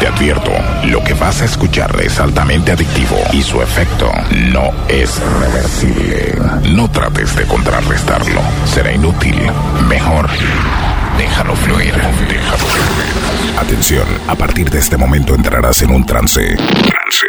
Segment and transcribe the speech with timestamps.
[0.00, 0.52] Te advierto,
[0.84, 4.10] lo que vas a escuchar es altamente adictivo y su efecto
[4.52, 6.38] no es reversible.
[6.70, 9.34] No trates de contrarrestarlo, será inútil.
[9.88, 10.28] Mejor,
[11.18, 13.58] déjalo fluir, déjalo fluir.
[13.58, 16.56] Atención, a partir de este momento entrarás en un trance.
[16.56, 17.26] Trance.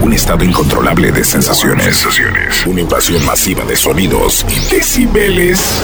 [0.00, 2.06] Un estado incontrolable de sensaciones.
[2.64, 5.82] Una invasión masiva de sonidos y decibeles.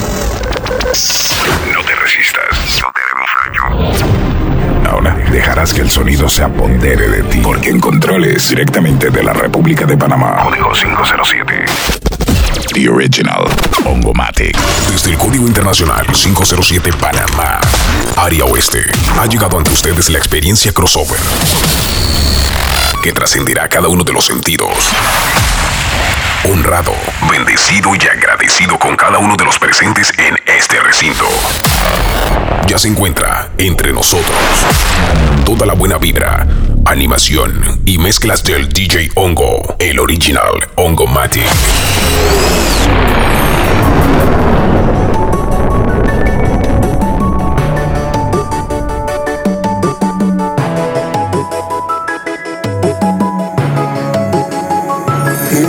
[1.71, 4.42] No te resistas, no te haremos daño.
[5.01, 7.39] Dejarás que el sonido se apodere de ti.
[7.43, 10.37] Porque en controles directamente de la República de Panamá.
[10.43, 11.65] Código 507.
[12.73, 13.43] The Original.
[13.85, 14.55] Ongomatic.
[14.91, 17.59] Desde el Código Internacional 507 Panamá,
[18.17, 18.83] Área Oeste,
[19.19, 21.19] ha llegado ante ustedes la experiencia crossover
[23.03, 24.89] que trascenderá cada uno de los sentidos.
[26.49, 26.93] Honrado,
[27.29, 31.25] bendecido y agradecido con cada uno de los presentes en este recinto.
[32.65, 34.37] Ya se encuentra entre nosotros
[35.45, 36.47] toda la buena vibra,
[36.85, 41.43] animación y mezclas del DJ Hongo, el original Hongo Matic.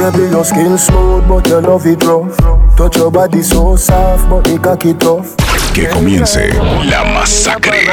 [0.05, 2.37] Baby, your skin smooth, but your love it rough.
[2.77, 5.35] Touch your body so soft, but the cocky tough.
[5.73, 6.37] Que comience
[6.85, 7.87] la masacre.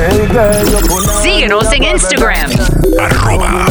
[0.00, 0.80] You
[1.22, 2.50] Síguenos en Instagram.
[2.98, 3.66] Arroba.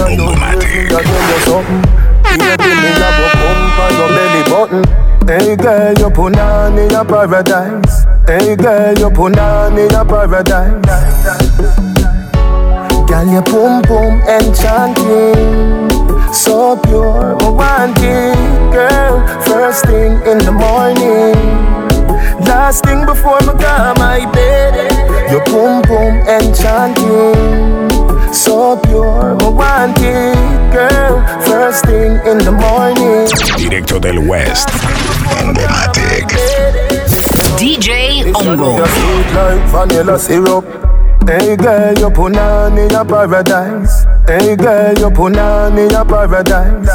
[5.27, 8.05] Hey girl, you put on in your paradise.
[8.27, 10.85] Hey girl, you put on in your paradise.
[13.09, 15.89] Girl, boom enchanting,
[16.33, 18.35] so pure, I want it,
[18.71, 19.25] girl.
[19.43, 21.35] First thing in the morning,
[22.45, 24.75] last thing before me go my bed.
[25.31, 31.21] Your boom boom enchanting, so pure, I want it, girl.
[31.45, 33.27] First thing in the morning.
[33.57, 34.69] Directo del West.
[35.41, 36.25] Ongomatic.
[37.57, 38.87] DJ Your Ongo.
[38.87, 40.65] sweet like vanilla syrup.
[41.27, 44.03] Hey girl, you put on in your paradise.
[44.27, 46.89] Hey girl, you put on in your paradise.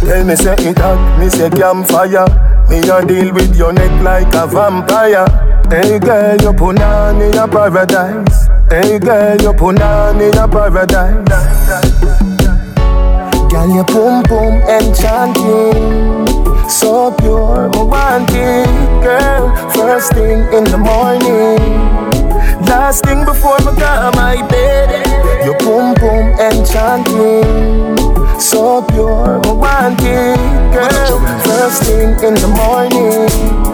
[0.00, 2.26] Tell me say it hot, me say campfire.
[2.68, 5.26] Me a deal with your neck like a vampire.
[5.70, 8.46] Hey girl, you put on in your paradise.
[8.70, 11.28] Hey girl, you put on in your paradise.
[13.50, 16.26] Girl, your boom boom enchanting,
[16.68, 19.70] so pure, it, girl.
[19.70, 21.58] First thing in the morning,
[22.68, 25.06] last thing before me go my bed.
[25.44, 27.96] Your boom boom enchanting,
[28.38, 30.38] so pure, I want it,
[30.72, 31.20] girl.
[31.44, 33.28] First thing in the morning,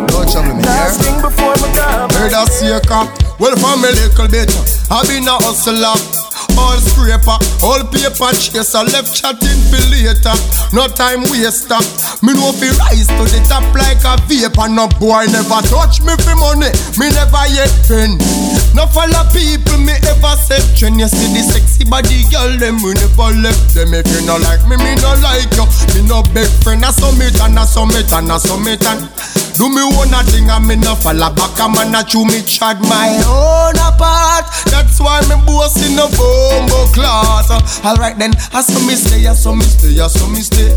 [0.09, 2.09] No trouble me last thing before me go.
[2.17, 3.05] Heard a seeker.
[3.39, 4.51] Well, from a little bit,
[4.91, 5.95] I been a hustler.
[6.59, 10.35] All scraper, all paper chaser, left chatting for later.
[10.75, 11.79] No time waster.
[12.21, 14.67] Me know fi rise to the top like a vapor.
[14.67, 16.75] No boy never touch me for money.
[16.99, 18.19] Me never yet friend.
[18.75, 20.99] No follow people me ever said trend.
[20.99, 23.95] You see the sexy body girl them we never left them.
[23.95, 25.67] If you no like me, me no like you.
[25.95, 26.85] Me no big friend.
[26.85, 29.48] I summit and I summit and I summit and.
[29.59, 32.47] Do me one a thing and me no follow back a man a chew me
[32.47, 34.47] chad my own apart.
[34.71, 37.51] That's why me boss in a bumbo class.
[37.85, 40.71] Alright then, I saw me stay, I saw me stay, I saw me stay.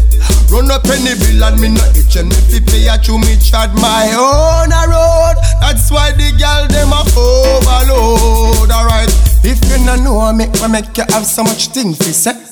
[0.49, 3.37] Run up any bill and me no itch and me fi pay a chew me
[3.37, 5.37] chad my own a road.
[5.61, 8.71] That's why the girl them a overload.
[8.71, 9.13] Alright,
[9.45, 12.50] if you no know me, I make you have so much thing fi say.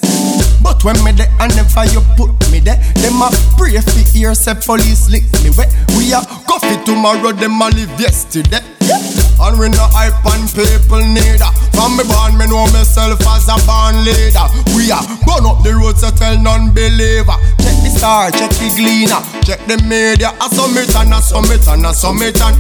[0.62, 4.36] But when me there and never you put me there, them a pray for ear
[4.36, 5.72] say police lick me wet.
[5.96, 8.62] We a go coffee tomorrow, them a live yesterday.
[9.40, 11.48] And we no hype and people neither.
[11.72, 14.46] From me born, me know myself as a born leader.
[14.76, 17.40] We a burn up the road to tell non-believer.
[18.00, 20.32] Star, check the gleaner, check the media.
[20.40, 22.56] I summit and I summit and I summit and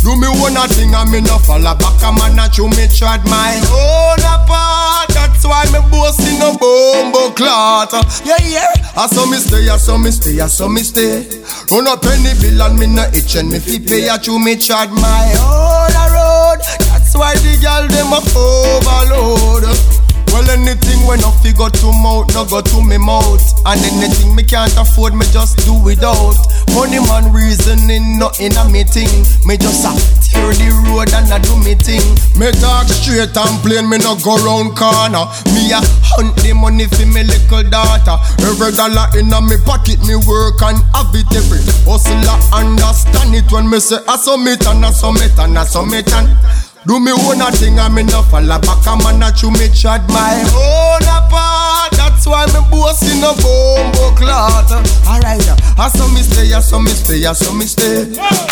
[0.00, 2.88] do me one a thing and me no follow back a man a chew me
[2.88, 5.12] trad my own apart.
[5.12, 7.92] That's why me boasting no bumbo clot.
[8.24, 8.72] Yeah, yeah.
[8.96, 11.28] I saw me stay, I saw me stay, I saw me stay.
[11.68, 14.56] Run up any bill and me no itch and me fi pay a chew me
[14.56, 16.64] trad my own road.
[16.88, 20.07] That's why the girl them a overload.
[20.32, 23.40] Well, anything when I figure to mouth, no go to me mouth.
[23.64, 26.36] And anything me can't afford, me just do without.
[26.74, 29.08] Money man reasoning, nothing a me thing.
[29.48, 32.04] Me just a tear the road and I do me thing.
[32.36, 35.24] Me talk straight and plain, me no go round corner.
[35.56, 38.20] Me a hunt the money for me little daughter.
[38.44, 41.64] Every dollar in a me pocket, me work and have it every.
[41.88, 46.67] Hustler understand it when me say I submit and I submit and I submit and.
[46.86, 49.68] Do me own a thing and me no follow back a man a chew me
[49.74, 51.90] chat my own apart.
[51.92, 54.70] That's why me boss in a bombo clot.
[55.04, 55.42] Alright,
[55.76, 58.06] I saw me stay, I saw me stay, I saw me stay.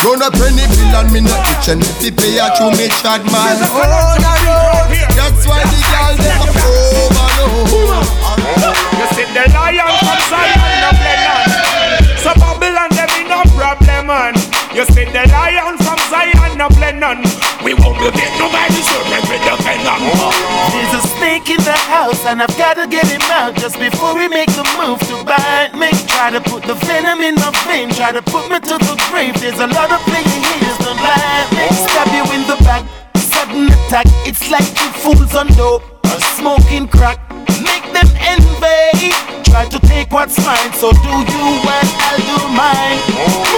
[0.04, 3.22] Run a penny bill and me no kitchen if you pay a chew me chat
[3.30, 4.90] my own a road.
[5.14, 7.64] That's why the girl them overload.
[9.00, 14.34] You see the lion from Zion, no blend So Babylon them in no problem man.
[14.74, 17.04] You see the lion from Zion, no blend
[17.62, 18.96] we won't be getting nobody so
[19.28, 20.00] we depend on
[20.72, 24.26] There's a snake in the house and I've gotta get him out just before we
[24.28, 25.90] make the move to bite me.
[26.08, 29.34] Try to put the venom in my vein, try to put me to the grave.
[29.40, 31.66] There's a lot of playing haters don't like me.
[31.76, 34.06] Stab you in the back, sudden attack.
[34.24, 37.20] It's like you fools on dope or smoking crack.
[37.60, 39.12] Make them envy.
[39.44, 43.00] Try to take what's mine, so do you and I'll do mine.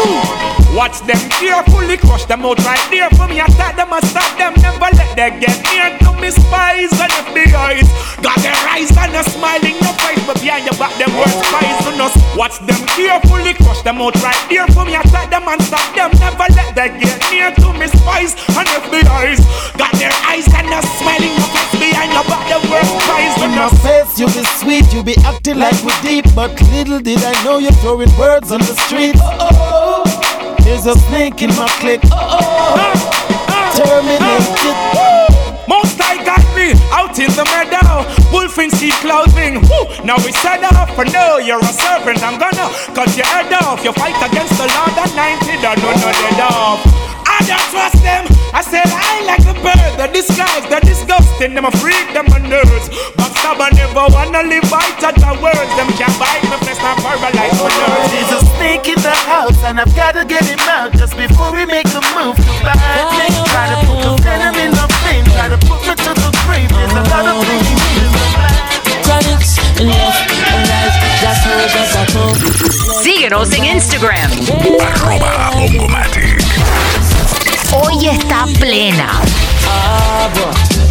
[0.03, 0.68] Ooh.
[0.77, 3.41] Watch them carefully, crush them out right there for me.
[3.41, 7.25] Attack them and stop them, never let them get near to me spies and the
[7.33, 7.89] big eyes.
[8.21, 11.87] Got their eyes and a smiling no face, but behind your back them words spies
[11.89, 12.15] on us.
[12.37, 14.95] Watch them carefully, crush them out right there for me.
[14.95, 18.81] Attack them and stop them, never let them get near to me spies and the
[18.93, 19.41] big eyes.
[19.81, 23.57] Got their eyes and a smiling no face, behind your back them words spies on
[23.57, 23.73] us.
[23.81, 27.57] face, you be sweet, you be acting like we deep, but little did I know
[27.57, 29.17] you're throwing words on the street.
[29.17, 29.49] Oh, oh.
[29.51, 30.28] oh, oh.
[30.69, 32.05] There's a snake in my clip.
[32.13, 32.77] Oh, oh.
[32.77, 33.73] oh.
[33.73, 34.77] Terminated.
[35.65, 38.05] Most I got me out in the meadow.
[38.29, 39.65] Wolf in sea clothing.
[39.65, 39.89] Woo.
[40.05, 40.93] Now we set off.
[40.93, 42.21] For no, you're a serpent.
[42.21, 43.81] I'm gonna cut your head off.
[43.81, 45.57] You fight against the Lord at 90.
[45.65, 46.85] Don't know no dead off.
[47.25, 48.29] I don't trust them.
[48.53, 49.97] I said I like a bird.
[49.97, 51.57] The disguise, the disgusting.
[51.57, 52.93] Them a freak, them a nerds.
[53.17, 55.73] Backstabber never wanna live by touch words.
[55.81, 58.13] Them can't bite me, flesh not paralyzed for nerds.
[58.13, 58.48] There's oh,
[59.69, 63.29] and I've gotta get him out just before we make a move to bad me.
[63.53, 66.73] Try to put the venom in the flame, try to put me to the grave.
[66.73, 67.69] There's a lot of things
[69.05, 70.39] Chronics and left
[71.21, 72.39] that's how that's at home.
[73.03, 74.31] Síguenos en Instagram.
[74.81, 76.43] Arroba Bongomatic.
[77.71, 79.21] Hoy está plena.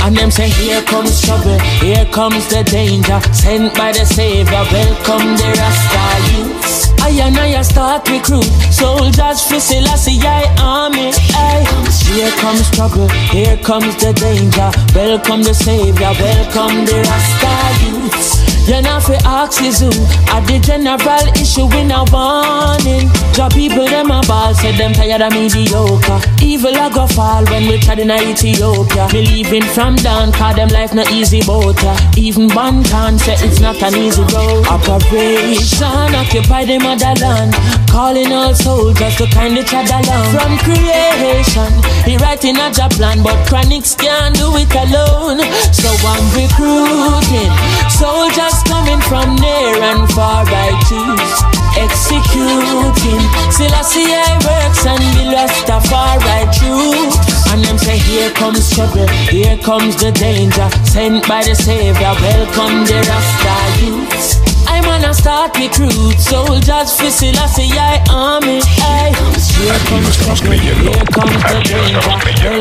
[0.04, 3.20] And them say, Here comes trouble, here comes the danger.
[3.34, 6.87] Sent by the Savior, welcome the Rasta youths.
[7.02, 11.12] I and I start recruit soldiers for Selassie I army.
[11.34, 11.66] Aye.
[12.14, 14.72] Here comes trouble, here comes the danger.
[14.96, 18.47] Welcome the Savior, welcome the Rasta youths.
[18.68, 19.88] You know fi ask is who
[20.28, 23.08] At the general issue in a warning.
[23.32, 26.20] Job people them a ball Say them tired of mediocre.
[26.44, 29.08] Evil a go fall when we tried in Ethiopia.
[29.16, 31.80] Me leaving from down Cause them life not easy boat
[32.18, 34.68] Even Banton say it's not an easy road.
[34.68, 37.56] Operation occupy the motherland.
[37.88, 40.28] Calling all soldiers to kindly trod along.
[40.36, 41.72] From creation
[42.04, 45.40] He writing a job plan But chronics can't do it alone.
[45.72, 47.48] So I'm recruiting
[47.96, 53.22] Soldiers coming from near and far I choose executing.
[53.54, 57.12] Still I see I works and the of far right through
[57.54, 60.70] And them say here comes trouble, here comes the danger.
[60.84, 64.42] Sent by the Savior, welcome the Rasta youths.
[64.68, 68.62] I'm gonna start recruit soldiers for Selassie I army.
[68.82, 69.14] Ay.
[69.58, 72.02] Here comes trouble, here comes the danger.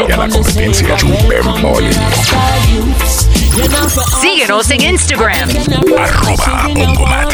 [0.07, 0.97] Welcome the Savior,
[1.29, 3.26] welcome the Rasta youths
[4.21, 5.49] Síguenos en Instagram.
[5.99, 7.29] Arroba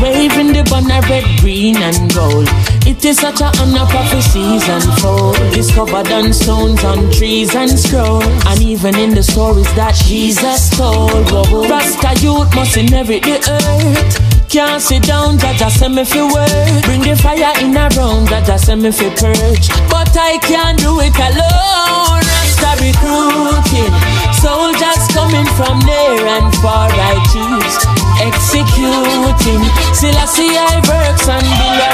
[0.00, 2.48] Waving the banner red, green and gold.
[2.84, 5.36] It is such a honor prophecies unfold.
[5.52, 8.22] Discovered on stones, on trees and scroll.
[8.48, 11.30] And even in the stories that Jesus told.
[11.70, 14.48] Rasta youth must inherit the earth.
[14.48, 16.84] Can't sit down, Jah Jah send me fi work.
[16.84, 19.68] Bring the fire in a round, Jah Jah send me fi purge.
[19.88, 22.31] But I can't do it alone.
[22.72, 23.92] Rasta recruiting.
[24.32, 27.76] Soldiers coming from near and far, I choose
[28.20, 29.62] executing.
[29.92, 31.88] Still I see I works and the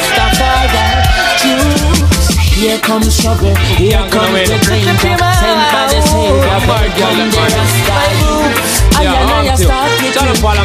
[1.40, 2.38] choose.
[2.54, 4.94] Here comes trouble, here comes the danger.
[4.98, 8.54] Sent by the Savior, but come the Rasta youth.
[8.94, 10.14] I and I start with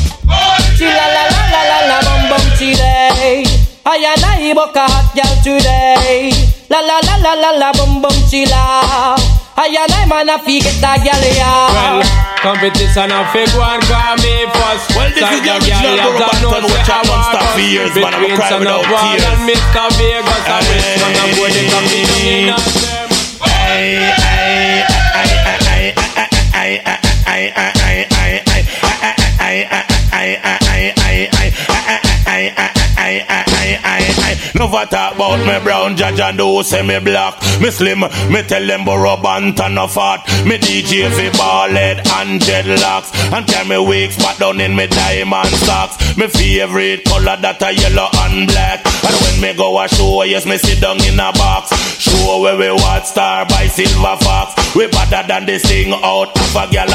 [0.84, 3.46] La la la la la la bum bum today.
[3.86, 6.53] I and I book a hot girl today.
[6.74, 9.14] La la la la la la bum bum chilla.
[9.54, 11.22] I and I man a fi get that gal
[11.70, 12.02] Well,
[12.42, 14.90] competition a fake one call me first.
[14.98, 18.18] Well, this is the original Burbanton which I won't stop for years, man.
[18.18, 19.22] I'm crying without tears.
[19.22, 19.86] and Mr.
[20.02, 22.58] Vegas, I wish man a boy they can be in
[23.46, 24.82] Hey, hey,
[25.14, 27.78] hey, hey, hey, hey, hey, hey, hey,
[32.26, 32.83] hey, hey,
[34.56, 37.42] Never talk about me brown judge and do say me black.
[37.60, 38.02] Me slim,
[38.32, 40.22] me tell them borrow bant and no fat.
[40.46, 43.10] Me DJ fi ball head and dreadlocks.
[43.34, 46.18] And carry me wigs back down in me diamond socks.
[46.18, 48.86] Me favorite color that a yellow and black.
[48.86, 51.74] And when me go a show, yes me sit down in a box.
[52.00, 54.54] Show where we watch star by silver fox.
[54.74, 56.90] We better than this thing out of a gal.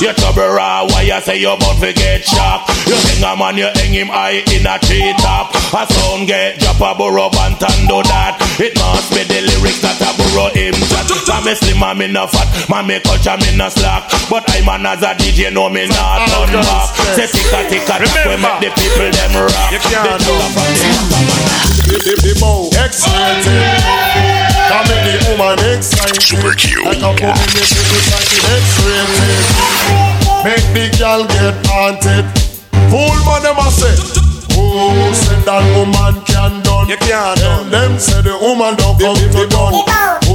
[0.00, 2.72] You trouble raw, why you say you about to get shocked?
[2.88, 5.52] You hang a man, you hang him high in a tree top.
[5.76, 8.40] A sound get drop a burrow and do that.
[8.56, 10.72] It must be the lyrics that a burrow him.
[11.28, 12.48] I'm a slim, I'm in a fat.
[12.72, 14.08] Man, me culture, me no slack.
[14.32, 16.96] But I man as a DJ, know me not turn back.
[17.12, 19.68] Say ticka ticka we make the people them rock.
[19.68, 20.16] The jugger
[20.56, 20.88] from the
[23.52, 28.24] The Make the woman excited Super cute Like a woman make it look like
[28.56, 29.04] x-ray
[30.42, 32.24] Make the girl get haunted.
[32.90, 33.94] Fool man them a say
[34.56, 36.88] Who said that woman can do done.
[36.90, 37.70] You can't Tell done.
[37.70, 39.74] them say the woman don't come to done.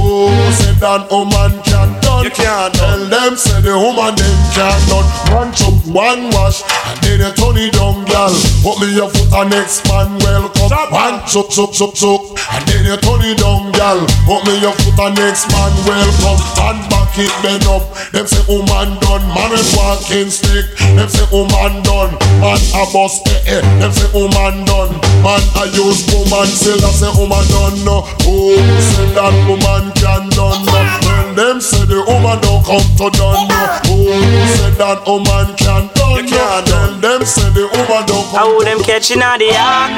[0.00, 2.24] Oh, say that woman can done.
[2.24, 5.08] You can't Tell them say the woman them can't done.
[5.34, 8.32] One chop, one wash, and then you turn it down, girl.
[8.64, 10.70] Put me your foot and next man welcome.
[10.92, 12.20] One chop, chop, chop, chop,
[12.56, 14.00] and then you turn it down, girl.
[14.24, 16.38] Put me your foot and next man welcome.
[16.64, 17.84] And back it bend up.
[18.12, 20.66] Them say woman done, man with walking stick.
[20.96, 23.62] Them say woman done, man a bust eh eh.
[23.80, 26.78] Them say woman done, man I use woman still.
[26.84, 28.02] I say woman done no.
[28.26, 28.56] Oh,
[28.94, 30.86] say that woman can done no.
[31.06, 33.58] When them say the woman don't come to done no.
[33.90, 34.12] Oh,
[34.58, 36.62] say that woman can done no.
[36.66, 38.38] Tell them say the woman don't come.
[38.38, 39.94] How them catching on the act,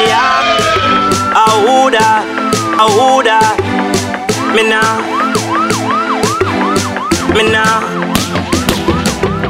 [0.00, 0.62] the act.
[1.62, 2.24] Who that,
[2.80, 3.56] who that?
[4.54, 5.00] Me now,
[7.34, 8.11] me now.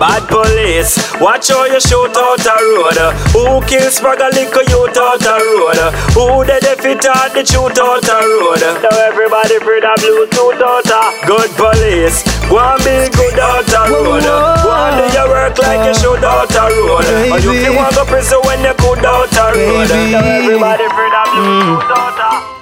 [0.03, 2.99] Bad police, watch how you shoot out a road.
[3.39, 5.79] Who kills Spragga liquor youth out a road?
[6.19, 8.59] Who the defeat out the shoot out a road?
[8.83, 12.27] Now everybody free the Bluetooth out a good police.
[12.51, 14.27] Go and be good out a road.
[14.27, 17.07] Go and do your work like you should out a road.
[17.31, 19.87] Or you can walk up prison when you could out a road.
[19.87, 22.53] Now everybody free the Bluetooth out a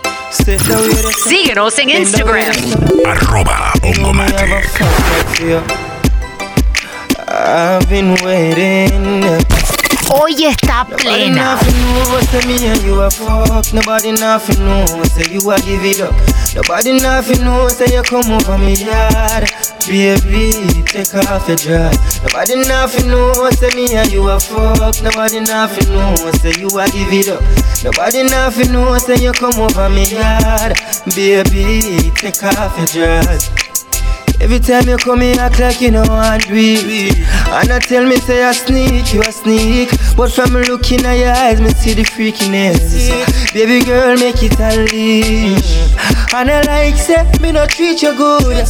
[1.24, 2.52] Síguenos en Instagram.
[3.06, 4.68] Arroba Ongomatic.
[7.30, 9.22] I've been waiting.
[10.12, 11.54] Hoy está Nobody plena.
[11.54, 13.72] nothing know say me and you a fuck.
[13.72, 16.12] Nobody nothing know say you a give it up.
[16.56, 19.48] Nobody nothing know say you come over me yard.
[19.86, 22.20] Baby, take off your dress.
[22.24, 25.00] Nobody nothing know say me and you a fuck.
[25.00, 27.42] Nobody nothing know say you a give it up.
[27.84, 30.74] Nobody nothing know say you come over me yard.
[31.14, 33.69] Baby, take off your dress.
[34.40, 36.54] Every time you come here, act like you know want do.
[37.52, 39.90] And I tell me say I sneak, you a sneak.
[40.16, 43.12] But from looking at your eyes, me see the freakiness.
[43.52, 45.92] Baby girl, make it unleash.
[46.32, 48.66] And I like say me no treat you good.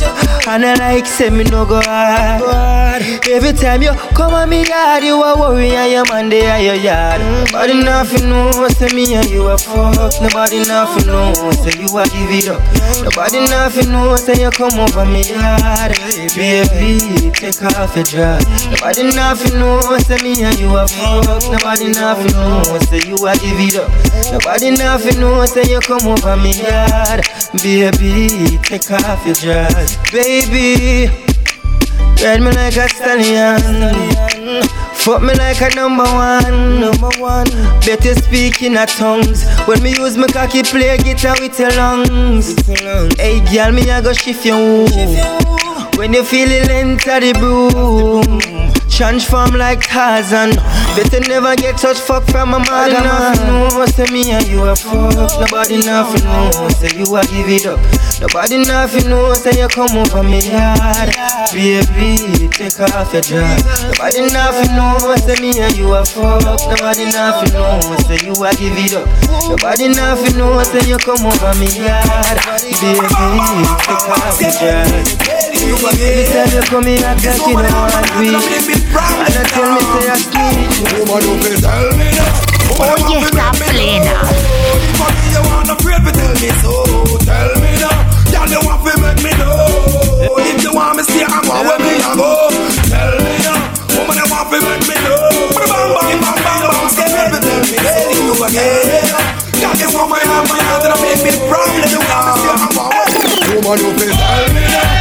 [0.48, 3.02] And I like say me no go hard.
[3.30, 6.58] Every time you come on me yard, you a worry and your man they at
[6.64, 7.20] your yard.
[7.52, 9.94] Nobody nothing know say me and you a fuck.
[10.20, 12.60] Nobody nothing know say you a give it up.
[13.04, 15.59] Nobody nothing know say you come over me yard.
[15.60, 18.44] Baby, take off your dress.
[18.66, 21.42] Nobody nothing know say me and you a fuck.
[21.52, 23.90] Nobody nothing know say you a give it up.
[24.32, 27.26] Nobody nothing know say you come over me yard.
[27.62, 29.96] Baby, take off your dress.
[30.12, 31.08] Baby,
[32.24, 34.64] ride me like a stallion.
[34.94, 37.48] Fuck me like a number one, number one.
[37.86, 39.44] Better speak in a tongues.
[39.66, 42.54] When me use my cocky play guitar with your lungs.
[43.18, 44.86] Hey girl, me I go shift you.
[46.00, 48.49] When you feel it enter the broom.
[49.00, 50.50] Transform like Tarzan.
[50.92, 53.32] Better never get touch fuck from a mother man.
[53.48, 55.16] know say me and you a fuck.
[55.40, 57.80] Nobody nothing know say you a give it up.
[58.20, 61.16] Nobody nothing know say you come over me yard.
[61.48, 63.64] Baby, take off your dress.
[63.88, 66.60] Nobody nothing know say me and you a fuck.
[66.68, 69.08] Nobody nothing know say you a give it up.
[69.48, 72.36] Nobody nothing know say you come over me yard.
[72.84, 73.00] Baby,
[73.80, 75.40] take off your dress.
[75.80, 79.16] Every time you come here, act like you know what Wrong.
[79.24, 81.06] And I tell me say I sneak.
[81.06, 82.32] Woman, you can tell me now.
[82.80, 84.06] Oh yes, I'm playing.
[84.06, 86.72] If I you wanna afraid, but tell me so.
[87.22, 87.98] Tell me now.
[88.32, 89.68] Girl, you want to make me know.
[90.40, 92.30] If you want me to see, I'm on where me I go.
[92.88, 93.60] Tell me now.
[94.00, 95.28] Woman, you want to make me know.
[95.54, 96.88] Bang, bang, bang, bang, bang.
[96.90, 98.00] Say, baby, tell me so.
[98.16, 99.12] You again.
[99.60, 101.68] Girl, you want my heart, my heart, and I make me proud.
[101.84, 103.60] You want me see, I'm on where me I go.
[103.60, 104.99] Woman, you can tell me now.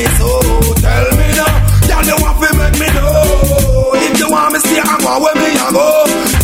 [0.00, 0.30] Me so.
[0.80, 1.52] Tell me now.
[1.84, 3.92] Girl, you want to make me know.
[4.00, 5.86] If you want me stay, I'm a where me I go.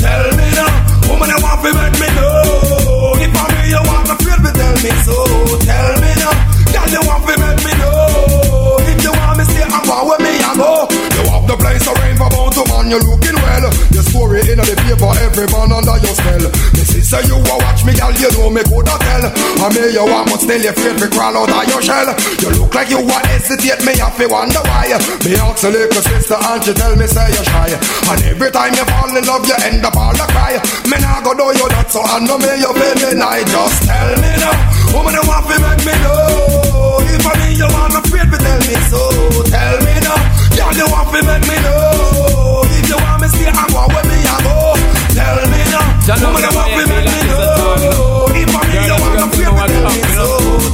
[0.05, 0.73] Tell me now.
[1.09, 3.17] Woman, you want to make me know.
[3.17, 5.17] If I me, you want to tell me so.
[5.65, 6.35] Tell me now.
[6.73, 8.77] Girl, you want to make me know.
[8.93, 10.71] If you want me stay, I'm a where me I go.
[11.17, 13.76] You have the place arranged for both to man, you looking well.
[14.17, 16.49] Your story in the paper, every man under your spell.
[16.73, 19.29] Me see say you a watch me, girl, you know me coulda tell.
[19.29, 22.09] I may you want, but still you afraid to crawl out of your shell.
[22.41, 24.97] You look like you want hesitate, me have to wonder why.
[25.21, 27.77] Me ask a little sister and she tell me say you shy.
[27.77, 30.57] And every time you fall in love, you end up all a cry.
[30.89, 33.45] Me nah go do you that, so I know me you feel me night.
[33.53, 34.57] Just tell me now,
[34.97, 37.05] woman you want to make me know.
[37.05, 39.03] If I me you want to tell me so.
[39.45, 40.19] Tell me now,
[40.57, 42.76] girl you want to make me know.
[42.87, 44.55] If you want me stay, I go where me I go.
[44.55, 44.79] Oh.
[45.11, 48.31] Tell me now, you want to make me know.
[48.31, 50.23] If I me you want afraid to tell me so.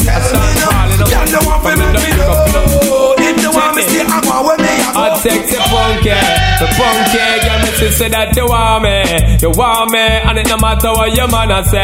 [0.04, 3.16] Tell me now, girl you want to make me know.
[3.16, 5.00] If you want me stay, I go where me I go.
[5.08, 6.12] I sexy funky,
[6.60, 7.41] the funky
[7.82, 9.02] me say that you want me,
[9.42, 11.82] you want me, and it no matter what your man a say,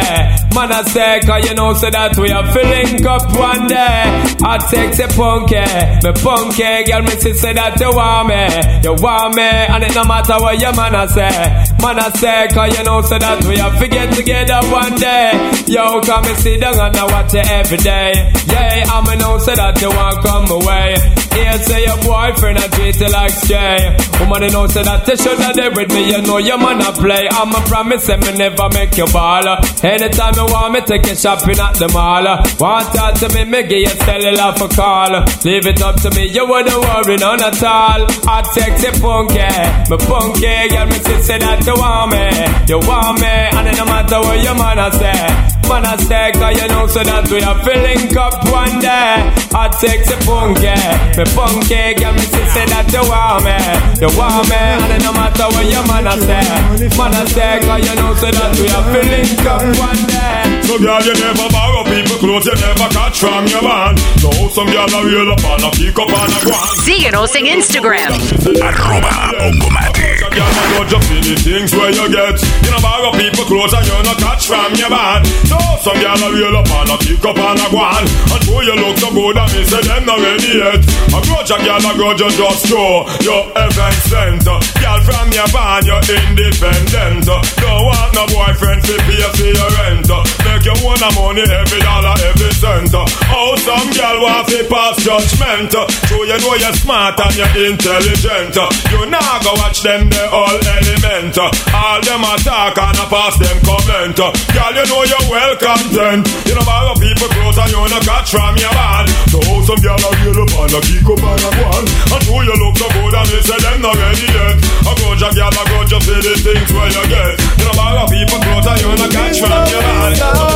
[0.55, 4.07] man a say, cause you know say that we are filling up one day.
[4.39, 8.43] I sexy funky, me funky girl me say say that you want me,
[8.87, 12.49] you want me, and it no matter what your man a say, man I say,
[12.55, 15.33] cause you know say that we are get together one day.
[15.67, 18.13] Yo, come and sit down and I watch you every day.
[18.49, 20.97] Yeah, I'ma know so that you won't come away.
[21.39, 23.95] Here say your boyfriend a treat you like stray.
[24.19, 26.11] Woman, you know so that you should have there with me.
[26.11, 27.29] You know your man a play.
[27.31, 29.47] I'm a promise that me never make you ball.
[29.85, 32.27] Anytime you want me, take you shopping at the mall.
[32.59, 35.15] Want talk to me, me give you cellular for call.
[35.47, 38.03] Leave it up to me, you wouldn't worry none at all.
[38.27, 39.47] I text sexy funky,
[39.91, 42.25] me funky, girl, me say that you want me,
[42.67, 45.21] you want me, and it no matter what your man a say.
[45.69, 49.29] Man a say, cause you know so that we are filling up one day.
[49.53, 50.73] I sexy funky,
[51.13, 53.53] me funky, girl, me say say that you want me,
[54.01, 56.89] you want me, and it no matter what your man a say.
[56.97, 60.48] Man a say, cause you know so that we are filling up one day.
[60.69, 63.97] So girl, you never borrow people clothes, you never catch from your man.
[64.21, 66.77] So some girl a real up and a pick up and a go on.
[66.85, 68.13] Síguenos en Instagram.
[68.61, 70.21] Arroba Ongomatic.
[70.29, 72.37] Girl, you know just see the things where you get.
[72.69, 75.25] You know borrow people clothes and you no catch from your man.
[75.49, 78.05] So some girl a real up and a pick up and a go on.
[78.29, 80.85] And though you look so good, and me say them not ready yet.
[81.17, 84.45] A grudge a girl a grudge you just show your heaven sent.
[84.45, 87.25] Girl from your band, you're independent.
[87.25, 90.13] Don't want no boyfriend to pay for your rent.
[90.59, 92.91] Make you own a money every dollar, every cent.
[92.91, 95.71] Oh, some girl want to pass judgment.
[95.71, 98.59] So you know you're smart and you're intelligent.
[98.91, 101.39] You now go watch them, they all element.
[101.39, 104.19] All them attack and I pass them comment.
[104.19, 106.27] Girl, you know you're well content.
[106.43, 109.07] You know borrow people close and you no catch from your man.
[109.31, 111.87] So some girl are real up and a kick up and a one.
[111.87, 114.59] And who you look so good and they say them not ready yet.
[114.59, 117.39] I go just girl, I go just see the things where you get.
[117.63, 120.48] You know borrow people close and you no catch from your man.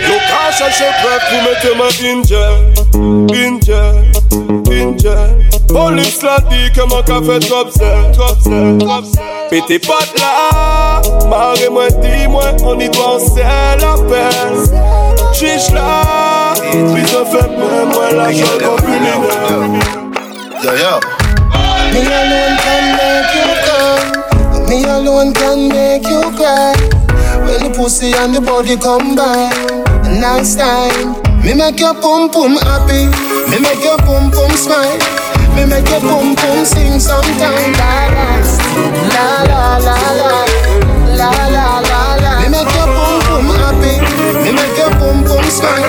[0.00, 0.64] You look how she
[2.32, 2.50] a.
[5.68, 6.20] Police.
[9.50, 13.18] Pété pote là, marrez-moi, dis-moi, on y doit, on
[14.08, 14.72] la.
[15.32, 16.02] Chiche là,
[16.70, 20.09] puis ça fait même la, la joie comme une
[20.62, 21.00] yeah, yeah.
[21.92, 24.68] Me alone can make you come.
[24.68, 26.74] Me alone can make you cry.
[27.44, 29.50] When the pussy and the body combine,
[30.20, 31.16] nice time.
[31.42, 33.08] Me make your pum pum happy.
[33.50, 34.98] Me make your pum pum smile.
[35.56, 37.72] Me make your pum pum sing sometime.
[39.12, 40.44] La la la la
[41.16, 41.79] la la la.
[44.50, 45.88] Me make your boom boom smile.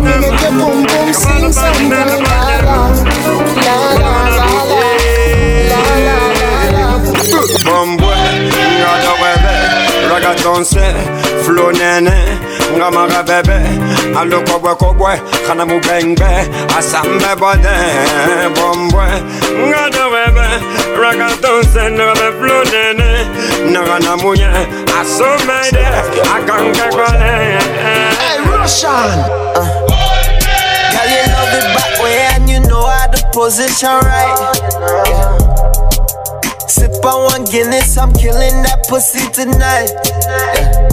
[0.00, 1.90] Me make your boom boom sing song.
[1.90, 2.88] La la la la
[3.64, 4.44] la la la
[6.72, 6.88] la.
[7.64, 8.16] Bamboué,
[8.48, 9.44] regarde la web,
[10.10, 10.96] regarde ton sel,
[11.42, 12.37] flow néné
[14.18, 16.24] alo kobwe kobwe, kana mubengbe,
[16.78, 17.74] asambe bode,
[18.54, 19.06] bombwe,
[19.68, 20.46] ngada webe,
[21.00, 23.26] ragatonse, ngame flow nene,
[23.70, 24.48] ngana munye,
[25.00, 25.86] asomede,
[26.36, 27.58] akanke kwale.
[28.18, 29.24] Hey, Russian.
[30.92, 34.38] Girl, you love it back way and you know how to position right.
[35.06, 35.37] Yeah.
[36.78, 39.90] Sip on one Guinness, I'm killing that pussy tonight.
[40.26, 40.88] Yeah.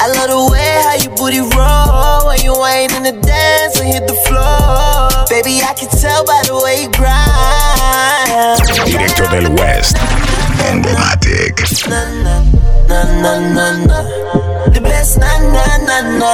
[0.00, 3.78] I love the way how you booty roll when you ain't wine and the dance
[3.80, 5.26] and hit the floor.
[5.28, 8.62] Baby, I can tell by the way you grind.
[8.86, 9.96] Directo del West.
[10.70, 11.58] Emblematic.
[11.88, 12.42] Na na
[12.88, 13.98] na na na na.
[14.70, 16.30] The best na na na na.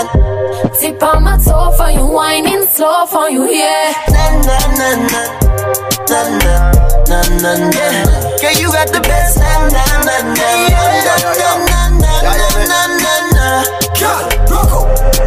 [0.81, 3.93] Tip on my toe for you, whining slow for you, yeah.
[4.11, 5.23] Na na na na.
[6.09, 7.87] Na na na na na.
[8.41, 13.15] Girl, you got the best na na na na na na na na na na
[13.33, 14.34] na.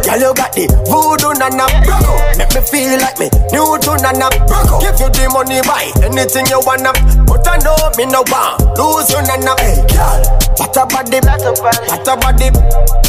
[0.08, 0.56] Girl, rock out.
[0.56, 2.36] Girl, you got the voodoo nana rock out.
[2.40, 4.80] Make me feel like me new to nana rock out.
[4.80, 6.96] Give you the money, buy anything you wanna.
[7.28, 9.52] But I know me no want lose you nana.
[9.60, 10.20] Hey, girl,
[10.56, 12.48] what a body, what a body.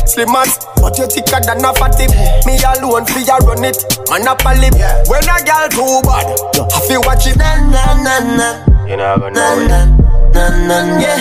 [0.04, 2.12] Slim as, but you thicker than a fatty.
[2.44, 3.80] Me alone fi ya run it,
[4.12, 4.76] man up a lip.
[5.08, 7.38] When a girl too bad, you have to watch it.
[7.38, 8.48] Na na na na.
[8.90, 10.09] You never Na na
[10.40, 11.12] na na na.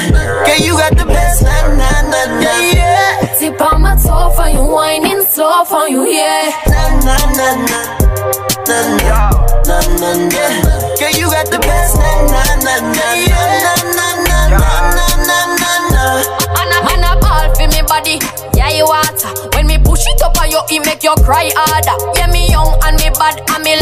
[0.46, 2.52] Girl, you got the best na na na na.
[2.70, 3.34] Yeah.
[3.38, 6.54] Tip on my toe for you, whining slow for you, yeah.
[6.70, 7.80] Na na na na.
[8.68, 9.18] Na na
[9.66, 10.44] na na na.
[10.98, 15.38] Girl, you got the best na na na na na na na na na na
[15.58, 16.04] na na.
[16.86, 18.18] Man a ball for me body,
[18.54, 19.30] yeah you water.
[19.54, 21.96] When me push it up on you, it make you cry harder.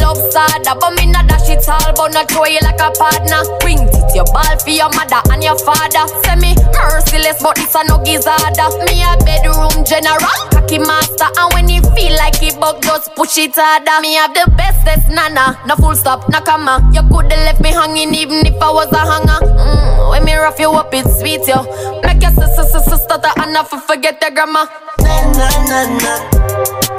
[0.06, 3.42] Love sadder, but me not dash it all, but not throw you like a partner.
[3.66, 6.06] Wing it your ball for your mother and your father.
[6.22, 8.70] Say me merciless, but it's a no gizzarder.
[8.86, 13.38] Me a bedroom general, cocky master, and when you feel like it bug, just push
[13.38, 13.98] it harder.
[14.00, 16.78] Me have the bestest nana, no full stop, no comma.
[16.94, 19.40] You coulda left me hanging even if I was a hanger.
[19.42, 21.66] Mm, when me rough you up, it's sweet yo.
[22.06, 24.70] Make your sister sister stutter and not forget the grammar.
[25.02, 26.14] Na na na na.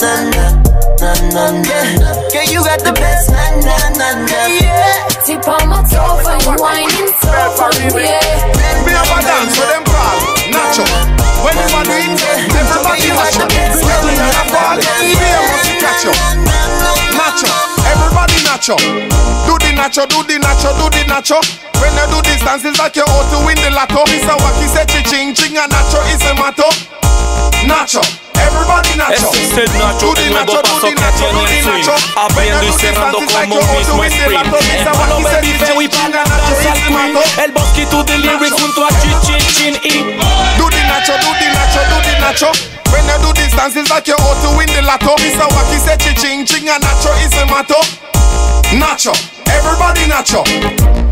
[0.01, 2.09] Na na na na na.
[2.33, 4.39] Girl, you got the best na na na na.
[4.47, 5.07] Yeah.
[5.27, 8.47] Tip on my toe for you, whining slow oh, for you, yeah.
[8.87, 10.15] Me have a dance for them call
[10.55, 10.87] Nacho
[11.43, 12.15] When you a do it,
[12.55, 13.43] everybody nacho
[13.83, 16.15] When you a fall, me a must catch you
[17.11, 17.51] Nacho,
[17.91, 18.79] everybody nacho
[19.43, 21.43] Do the nacho, do the nacho, do the nacho
[21.83, 24.31] When you do this dance, it's like you're out to win the lotto Mr.
[24.31, 26.71] Wacky said ching ching and nacho is a motto
[27.67, 29.13] Nacho Everybody nacho.
[29.13, 31.91] Esse é nacho, do the nacho, do the nacho, do the nacho.
[32.15, 34.47] Aprendo e cerrando como mismo sprint.
[34.85, 37.43] Hermano, baby, vem e paga dança al queen.
[37.43, 40.03] El bosque tudo the lyrics junto a Chin Chin Chin e.
[40.57, 42.77] Do the nacho, do the nacho, do the nacho.
[42.91, 45.47] When you do these dances like you're out to win the lotto Mr.
[45.51, 47.75] Wacky said chi-ching, ching and nacho is a motto
[48.79, 50.43] Nacho everybody nacho.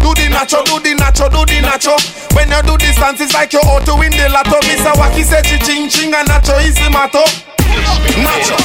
[0.02, 1.96] Do the nacho, do the nacho, do the nacho.
[2.36, 4.60] When you do this dance, it's like you're out to win the lotto.
[4.68, 4.92] Mr.
[5.00, 7.24] Wacky said ching ching and nacho is the motto.
[8.22, 8.56] Nacho.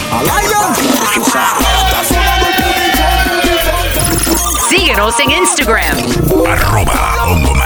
[4.69, 5.97] Síguenos en Instagram.
[6.47, 7.60] Arroba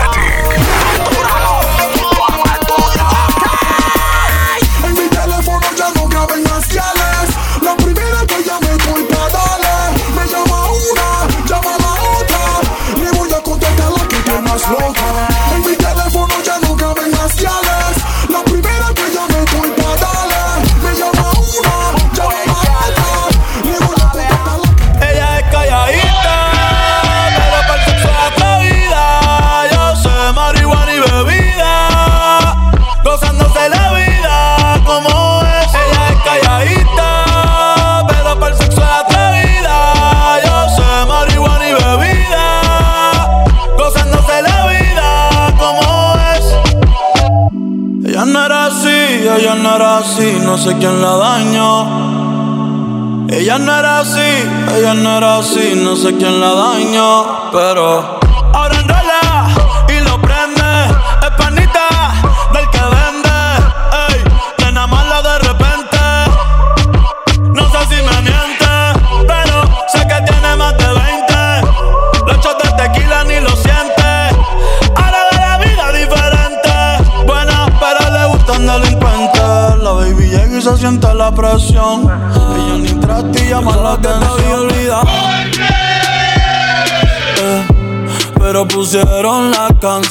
[56.05, 57.84] sé quién la dañó, pero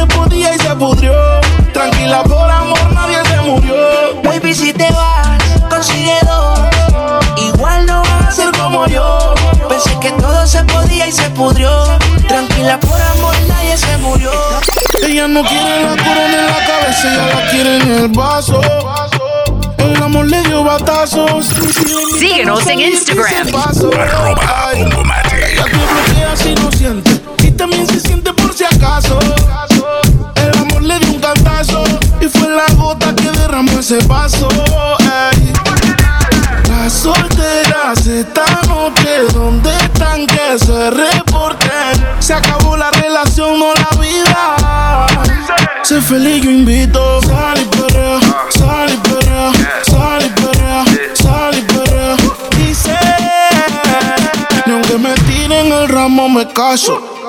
[0.00, 1.12] Se podía y se pudrió.
[1.72, 3.74] Tranquila, por amor nadie se murió.
[4.22, 6.60] Baby, si te vas, consigue dos.
[7.36, 9.34] Igual no van a ser como yo.
[9.68, 11.70] Pensé que todo se podía y se pudrió.
[12.28, 14.32] Tranquila, por amor nadie se murió.
[15.06, 18.60] Ella no quiere la corona en la cabeza, ella la quiere en el vaso.
[19.78, 21.46] El amor le dio batazos.
[22.18, 23.48] Síguenos en Instagram.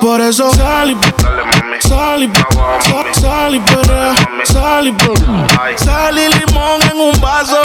[0.00, 0.96] Por eso sal y
[1.86, 2.30] Sal y,
[2.80, 5.46] sal, sal y perrea, sal y perrea.
[5.76, 7.60] Sal y limón en un vaso.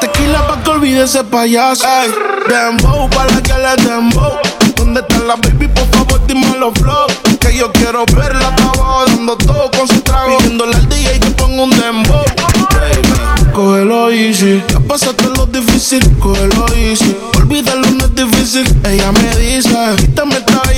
[0.00, 1.84] Tequila pa' que olvide ese payaso.
[1.86, 2.10] Ey,
[2.48, 4.38] dembow pa' la que le dembow.
[4.76, 5.68] ¿Dónde está la baby?
[5.68, 7.06] Por favor, dime los flow.
[7.40, 10.38] Que yo quiero verla abajo dando todo con su trago.
[10.38, 12.24] Pidiéndole al DJ que ponga un dembow.
[12.70, 14.62] Baby, cógelo easy.
[14.68, 17.16] Ya pasaste lo difícil, cógelo easy.
[17.36, 18.80] Olvídalo, no es difícil.
[18.84, 20.69] Ella me dice, quítame esta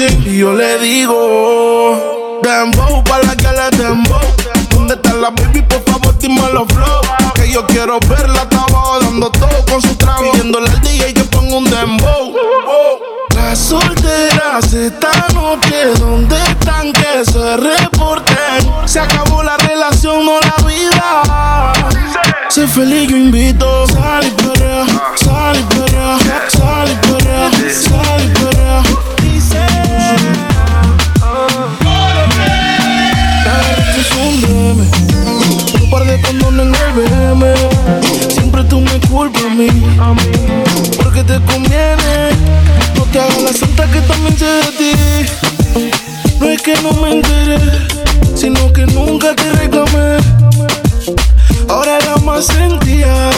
[0.00, 4.20] Y yo le digo, dembow pa' la que le dembow.
[4.70, 5.60] ¿Dónde está la baby?
[5.62, 7.00] Por favor, dime los flow.
[7.34, 8.64] Que yo quiero verla hasta
[9.02, 10.30] dando todo con su trago.
[10.30, 12.32] Pidiéndole al DJ que ponga un dembow.
[13.34, 16.92] Las solteras esta noche, ¿dónde están?
[16.92, 18.86] Que se reporten.
[18.86, 21.72] Se acabó la relación, no la vida.
[22.50, 23.84] Sé feliz, yo invito.
[23.88, 26.18] Sal y perrea, sal y perrea,
[26.50, 29.07] sal y perrea, sal y perrea.
[39.58, 40.22] Culpas a mí,
[41.02, 42.30] porque te conviene.
[42.94, 44.92] No te hagas la santa que también sé de ti.
[46.38, 47.58] No es que no me enteré,
[48.34, 50.18] sino que nunca te reclamé.
[51.68, 53.30] Ahora la más sentía,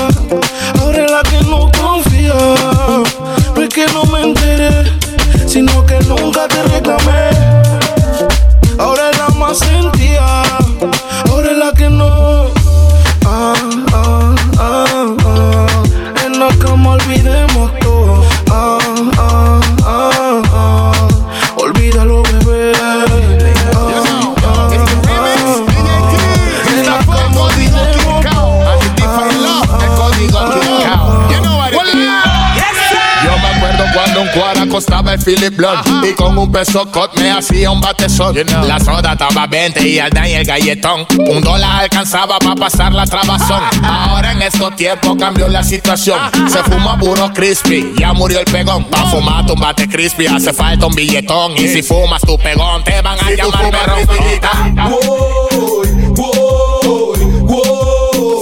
[0.80, 2.34] ahora es la que no confía.
[3.54, 4.92] No es que no me enteré,
[5.46, 7.19] sino que nunca te reclamé.
[35.12, 36.04] El Philip Blood.
[36.04, 38.36] Y con un peso cot me hacía un batezón.
[38.66, 41.06] La soda estaba 20 y al y el galletón.
[41.18, 43.62] Un dólar alcanzaba para pasar la trabazón.
[43.82, 46.18] Ahora en estos tiempos cambió la situación.
[46.48, 48.84] Se fuma puro crispy, ya murió el pegón.
[48.84, 51.52] Pa' fumar tu bate crispy hace falta un billetón.
[51.56, 53.96] Y si fumas tu pegón te van a llamar perro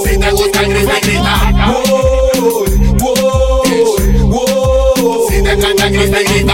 [0.05, 1.33] Si te gusta el crispy grita
[5.29, 6.48] Si te encanta el crispy grita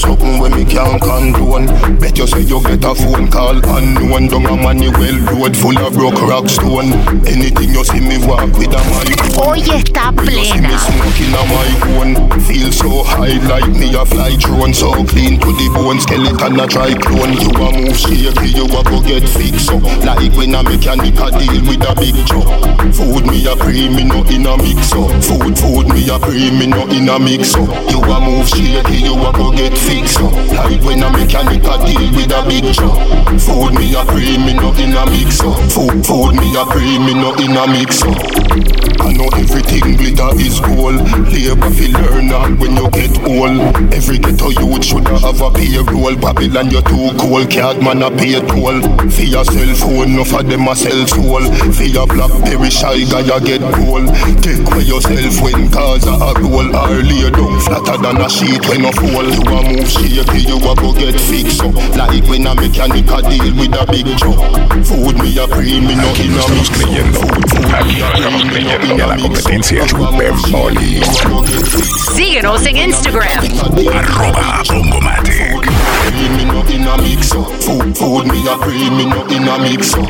[0.00, 1.68] something when me can't condone.
[2.00, 5.76] Bet you say you get a phone call unknown Down a money well road full
[5.76, 6.96] of broke rock stone.
[7.28, 10.72] Anything you see me walk with a mic Hoy está plena.
[10.80, 11.42] Smoking a
[12.00, 12.10] own
[12.48, 14.72] Feel so high like me a fly drone.
[14.72, 17.36] So clean to the bone skeleton a try clone.
[17.36, 21.28] You a move shaky you a go get fixed so Like when a mechanic a
[21.36, 22.48] deal with a big truck.
[22.96, 25.12] Food me a pre me no in a mix up.
[25.22, 27.68] Food food me a pre me no in a mix up.
[27.90, 31.74] You a move shaky you a go get fixed up Like when a mechanic a
[31.84, 32.96] deal with a big chop.
[33.40, 35.50] Food me a cream, me no in a mix oh.
[35.50, 35.72] up.
[35.72, 38.16] Food, food me a cream, me no in a mix up.
[39.00, 41.00] I know everything glitter is gold.
[41.32, 43.58] Labor fi learn when you get old.
[43.92, 46.16] Every ghetto youth should have a payroll.
[46.16, 48.78] Babylon you too cold, cat man a pay toll.
[49.10, 51.42] For your cell phone, no for them a sell soul.
[51.72, 54.06] For your blackberry shy guy a get cold.
[54.42, 56.68] Take away yourself when cause a roll.
[56.76, 59.24] Or lay down flatter than a sheet when a fall.
[59.24, 61.74] You a move shaky, you a go get fixed up.
[61.96, 64.40] Like when a mechanic a deal with a big truck.
[64.86, 66.68] Food me a cream, me no in a mix.
[66.68, 71.02] Food, food Aquí no estamos creyendo que la competencia es un bemboli.
[72.14, 73.44] Síguenos en Instagram.
[73.94, 74.62] Arroba
[76.20, 76.36] Ongomatic.
[76.36, 77.50] me no in a mix up.
[77.62, 80.08] Food, food me a cream, me no in a mix up.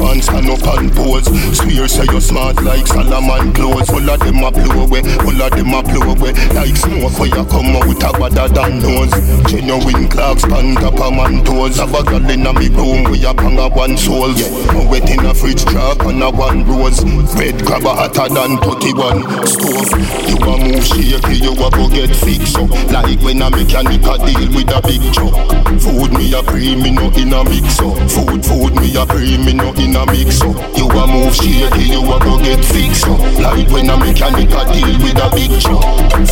[0.00, 1.24] One stand up and pose.
[1.56, 3.88] Swear say you smart like Solomon clothes.
[3.90, 6.32] All of them a blow away, all of them a blow away.
[6.52, 9.14] Like smoke where you come out a better than nose.
[9.50, 11.76] Genuine clocks stand up a man toes.
[11.76, 14.32] Have a girl in a me room where you bang a one soul.
[14.32, 17.04] Yeah, wet in a fridge drop on a one rose.
[17.34, 19.88] Red a hotter than 31 stove.
[20.28, 22.70] You a move shaky, you a go get fixed up.
[22.90, 25.34] Like when a mechanic a deal with a big truck.
[25.80, 27.94] Food me a cream, me no in a mix up.
[28.10, 30.56] Food, food me a cream, me no in a mix up.
[30.76, 33.20] You a move shaky, you a go get fixed up.
[33.38, 35.84] Like when a mechanic a deal with a big truck.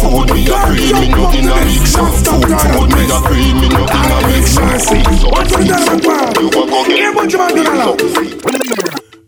[0.02, 2.10] Food me a cream, me no in a mix up.
[2.26, 4.66] Food, food me a cream, me no in a mix up.
[4.82, 6.38] Fix up, fix up.
[6.42, 8.02] You a go get fixed up.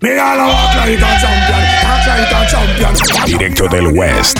[0.02, 3.13] Me all a walk like a champion, act like a champion.
[3.24, 4.38] Directo del West.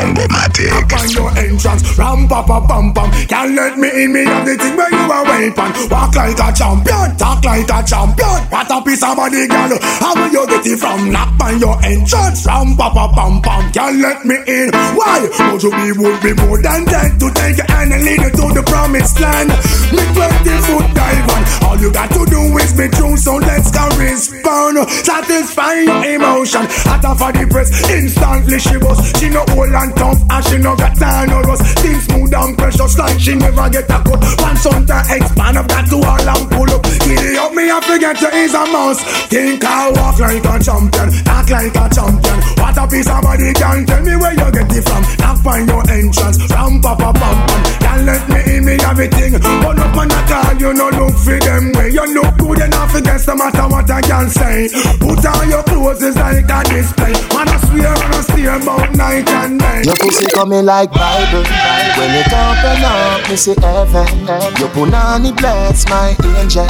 [0.00, 0.72] Ongomatic.
[0.90, 3.10] Find your entrance, ram pa pa pam pam.
[3.28, 5.72] Can't let me in, me have the thing where you are weapon.
[5.90, 8.38] Walk like a champion, talk like a champion.
[8.48, 9.78] What a piece of body, girl.
[10.00, 11.10] How will you get it from?
[11.12, 13.72] Knock on your entrance, ram pa pa pam pam.
[13.72, 14.70] Can't let me in.
[14.96, 15.28] Why?
[15.52, 18.30] Would you be would be more than dead to take your hand and lead you
[18.32, 19.50] to the promised land?
[19.92, 21.42] Me 20 foot dive on.
[21.68, 24.88] All you got to do is be true, so let's go respond.
[24.88, 26.64] Satisfy your emotion.
[26.88, 27.70] Hotter for the press,
[28.06, 28.98] instantly she was.
[29.18, 31.64] She no old and tough, and she no got time no rust.
[31.82, 34.20] Things smooth and precious, like she never get a cut.
[34.38, 36.82] Once on to expand, I've got to all and pull up.
[37.02, 39.00] Giddy up, me I forget to ease a mouse.
[39.26, 42.45] Think I walk like a champion, act like a champion.
[42.76, 45.00] What a piece of body can tell me where you get it from.
[45.16, 47.62] Knock find your entrance, ram pa pa pam pam.
[47.80, 49.32] Can't let me in, me everything.
[49.64, 51.88] Burn up on the car, you no look for them way.
[51.88, 54.68] You look good enough against no matter what I can say.
[55.00, 57.16] Put on your clothes, it's like a display.
[57.32, 59.82] Man, I swear, and I steer about night and day.
[59.88, 61.48] Your pussy coming like Bible.
[61.96, 64.28] When it open up, me see heaven.
[64.60, 66.68] Your punani bless my angel.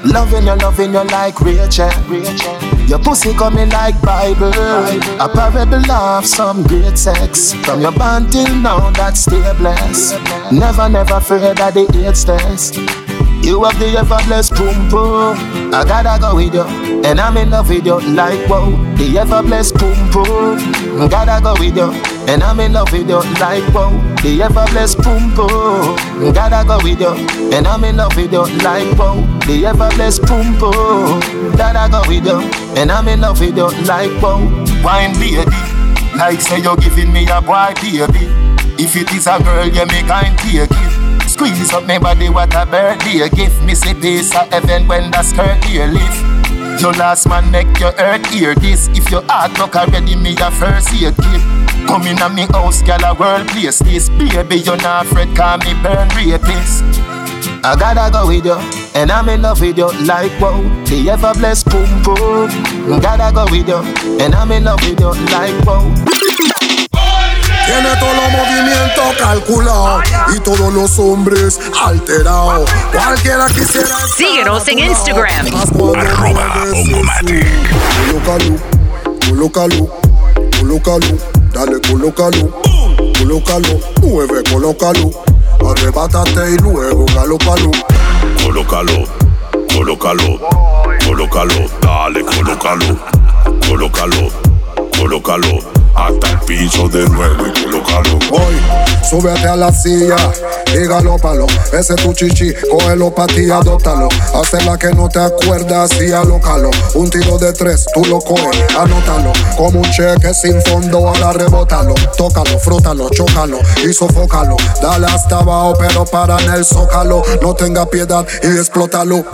[0.00, 1.92] Loving you, loving you like Rachel.
[2.86, 4.52] Your pussy coming like Bible.
[5.20, 7.52] A parable of some great sex.
[7.64, 10.14] From your band till now, that stay blessed.
[10.52, 13.05] Never, never afraid that the AIDS test.
[13.46, 15.38] You have the ever blessed boom boom.
[15.72, 16.66] I gotta go with you,
[17.06, 18.70] and I'm in love with you like wow.
[18.96, 20.58] The ever blessed boom boom.
[21.08, 21.92] Gotta go with you,
[22.26, 23.94] and I'm in love with you like wow.
[24.24, 26.34] The ever blessed boom boom.
[26.34, 27.14] Gotta go with you,
[27.54, 29.14] and I'm in love with you like wow.
[29.46, 31.20] The blessed boom boom.
[31.56, 32.40] Gotta go with you,
[32.74, 34.42] and I'm in love with you like wow.
[34.82, 35.46] Wine baby,
[36.18, 38.26] like say you're giving me a boy baby.
[38.76, 41.05] If it is a girl, you make kind take it.
[41.36, 43.62] Squeeze up my body, what a birthday gift.
[43.62, 46.80] Me see peace uh, of heaven when the skirt here lift.
[46.80, 48.88] Your last man make your earth hear this.
[48.96, 51.42] If your heart broke already, me a first year kid.
[51.86, 54.08] Come in a me house, girl, a world place this.
[54.08, 56.82] Baby, you not afraid, call me burn rapist.
[57.62, 58.56] I gotta go with you,
[58.94, 60.62] and I'm in love with you like wow.
[60.86, 62.48] The ever blessed boom boom.
[63.02, 63.84] Gotta go with you,
[64.24, 65.84] and I'm in love with you like wow.
[67.66, 70.04] Tiene todos los movimientos calculados
[70.34, 72.70] y todos los hombres alterados.
[72.92, 73.96] Cualquiera quisiera.
[74.16, 74.78] Síguenos en.
[74.78, 75.46] Instagram.
[75.96, 77.46] Arroba Ongomatic.
[78.06, 78.56] Colócalo,
[79.28, 79.88] colócalo,
[80.60, 81.18] colócalo,
[81.52, 82.62] dale, colócalo,
[83.18, 85.10] colócalo, mueve, colócalo,
[85.68, 87.70] arrebátate y luego galópalo.
[88.44, 89.04] Colócalo,
[89.74, 90.40] colócalo,
[91.04, 92.98] colócalo, dale, colócalo,
[93.68, 94.28] colócalo,
[94.98, 95.58] colócalo,
[95.96, 98.18] hasta el piso de nuevo y colócalo.
[98.30, 98.56] Voy,
[99.08, 100.16] súbete a la silla
[100.74, 101.46] y galópalo.
[101.72, 104.08] Ese es tu chichi, cógelo pa' ti, adóptalo.
[104.34, 106.70] Hacela que no te acuerdas y alócalo.
[106.94, 109.32] Un tiro de tres, tú lo coges, anótalo.
[109.56, 111.94] Como un cheque sin fondo, ahora rebótalo.
[112.16, 114.56] Tócalo, frótalo, chócalo y sofócalo.
[114.82, 117.22] Dale hasta abajo, pero para en el zócalo.
[117.40, 119.24] No tenga piedad y explótalo.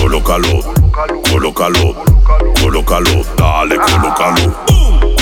[0.00, 0.60] Colócalo,
[1.30, 1.94] colócalo,
[2.60, 4.56] colócalo, dale, colócalo,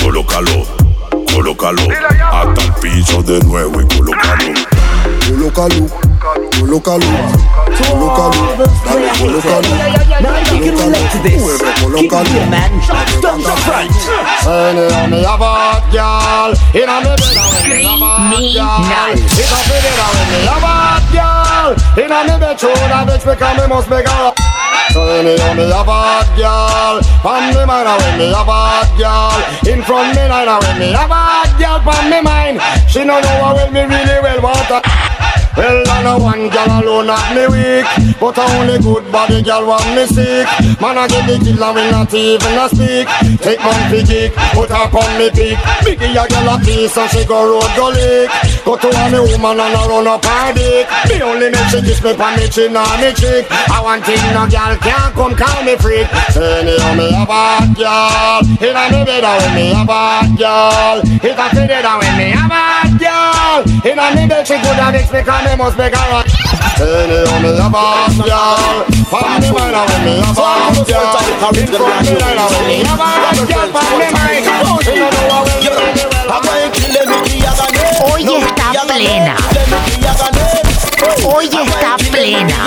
[0.07, 0.63] colócalo,
[1.33, 1.81] colócalo,
[2.31, 4.53] hasta el piso de nuevo y colócalo.
[5.27, 5.89] Colócalo,
[6.57, 7.11] colócalo,
[10.21, 11.61] Now you can relate to this.
[11.97, 12.71] Keep your man.
[13.21, 13.91] Don't the front.
[14.47, 17.19] Anyhow, me have a hot girl inna me bed.
[17.19, 19.19] Screamy night.
[24.97, 27.01] When me girl me have hot girl.
[27.21, 29.37] From me mind when me have a hot girl.
[29.69, 31.79] In front me line when me have a hot girl.
[31.85, 32.57] From me mind
[32.89, 34.41] She no know how well me really well.
[34.41, 34.96] Want her
[35.57, 37.85] well, I know one girl alone have me weak
[38.21, 40.45] But I only good body girl want me sick.
[40.77, 43.09] Man, I get the killer when not even a speak.
[43.41, 47.25] Take man fi put her on me pick Biggie a girl a piece and she
[47.25, 48.29] go road go lick.
[48.65, 50.85] Go to a me woman and I run up her dick.
[51.09, 53.49] Me only make she kiss me pa me chin and me cheek.
[53.49, 56.05] I want thing no girl can't come call me freak.
[56.33, 61.37] Say anyhow me a hot girl Inna me bed when me a hot girl It
[61.37, 65.09] a fit it when me a hot girl Inna me bed she good and mix
[65.13, 66.27] me cause me must make her rock
[66.77, 71.15] Anyhow me have a hot girl From me mind when me have a hot girl
[71.55, 74.43] In front me line when me have a hot girl From me mind
[74.83, 75.47] She no know
[76.27, 77.27] how well me really well
[77.99, 79.35] Hoy está plena.
[81.23, 82.57] Hoy está plena.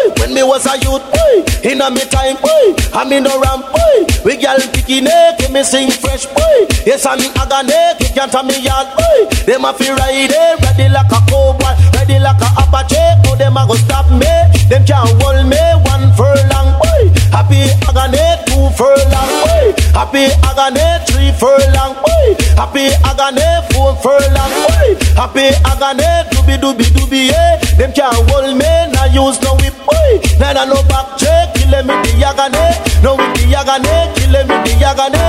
[0.00, 0.20] No the the.
[0.20, 3.40] You when me was a youth, boy, in a me time, boy, I me no
[3.40, 4.06] ramp, boy.
[4.24, 6.66] We gal picky neck, me sing fresh, boy.
[6.86, 9.28] Yes, I'm agane, kick can't tell me yard, boy.
[9.44, 10.32] Them a fi ride
[10.62, 12.96] ready like a cowboy, ready like a apache.
[13.28, 14.30] Oh, them a go stop me,
[14.68, 17.02] them can't hold me one furlong, boy.
[17.30, 19.74] Happy agane, two furlong, boy.
[19.92, 22.26] Happy agane, three furlong, boy.
[22.56, 24.88] Happy agane, four furlong, boy.
[25.16, 27.56] Happy agane, dooby dooby dooby, yeah.
[27.76, 29.49] Them can't hold me, nah use no
[30.40, 32.64] nah no back check, kill them with the agane.
[33.04, 35.24] No with the agane, kill them with the agane.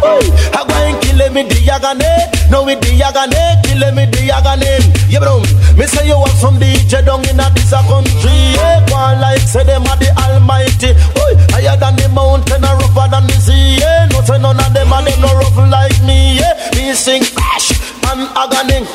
[0.00, 0.24] Boy,
[0.56, 2.50] I go and kill them with the agane.
[2.50, 4.72] No with the agane, kill them with the agane.
[5.08, 5.40] Yeah, bro.
[5.76, 8.84] Me say you want some DJ down in a this a country, yeah.
[8.88, 10.96] Go on like say them are the Almighty.
[11.12, 14.08] Boy, higher than the mountain, and rougher than the sea, yeah.
[14.10, 16.56] No say none of them are them no rough like me, yeah.
[16.74, 17.72] Me sing crash
[18.10, 18.86] and agony.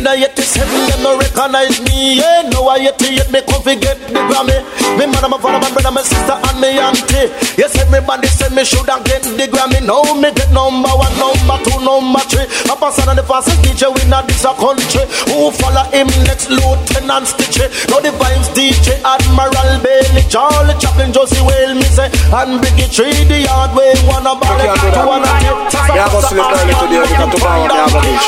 [0.00, 2.40] In a 87, them no recognize me, yeah.
[2.48, 4.56] No, I 88, me come forget the Grammy.
[4.96, 7.28] Me mother, my father, my brother, my sister, and me auntie.
[7.60, 9.84] Yes, everybody say me shoulda get the Grammy.
[9.84, 12.48] Now me get number one, number two, number three.
[12.72, 15.04] A person and the fastest DJ not this country.
[15.28, 17.68] Who follow him next, Lieutenant Stitchie.
[17.92, 23.12] Now the vibes DJ, Admiral Bailey, Charlie Chaplin, Josey Wales, me say, and Biggie Tree,
[23.28, 25.52] the hard way, one a ball, two one a hit.
[25.92, 27.04] Yeah, go sleep early today.
[27.04, 28.26] You got to power the average.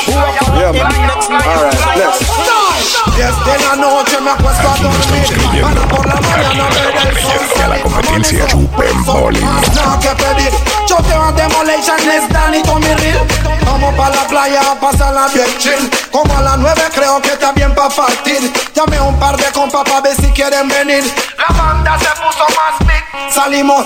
[0.53, 1.13] Yeah, man.
[1.33, 1.62] All right,
[1.95, 2.33] let's.
[3.17, 5.61] Yes, then I know que me acuesto a dormir.
[5.61, 9.39] Para por la mañana ver el sol Que a la competencia chupen boli.
[9.39, 10.51] Nada que pedir
[10.87, 13.27] Yo te voy a demolition, es Danny Tommy Real
[13.65, 15.89] Vamos pa' la playa a pasarla bien chill.
[16.11, 18.51] Como a las nueve creo que está bien pa' partir.
[18.73, 21.03] Llamé a un par de compas pa' ver si quieren venir.
[21.37, 23.33] La banda se puso más big.
[23.33, 23.85] Salimos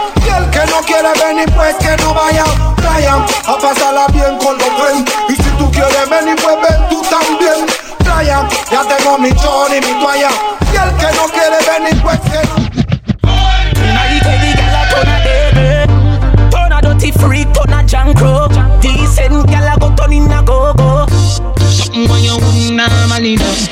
[0.71, 2.45] no quiere venir, pues que no vaya
[2.77, 3.15] Playa,
[3.45, 7.65] a pasarla bien con los friends Y si tú quieres venir, pues ven tú también
[7.99, 10.29] Playa, ya tengo mi chor y mi toalla
[10.71, 12.71] Y el que no quiere venir, pues que no
[16.49, 18.47] Turn a dirty freak, turn a junk crow.
[18.81, 21.05] Decent gal a go turn in a go go.
[21.59, 23.70] Something when you wouldn't normally do.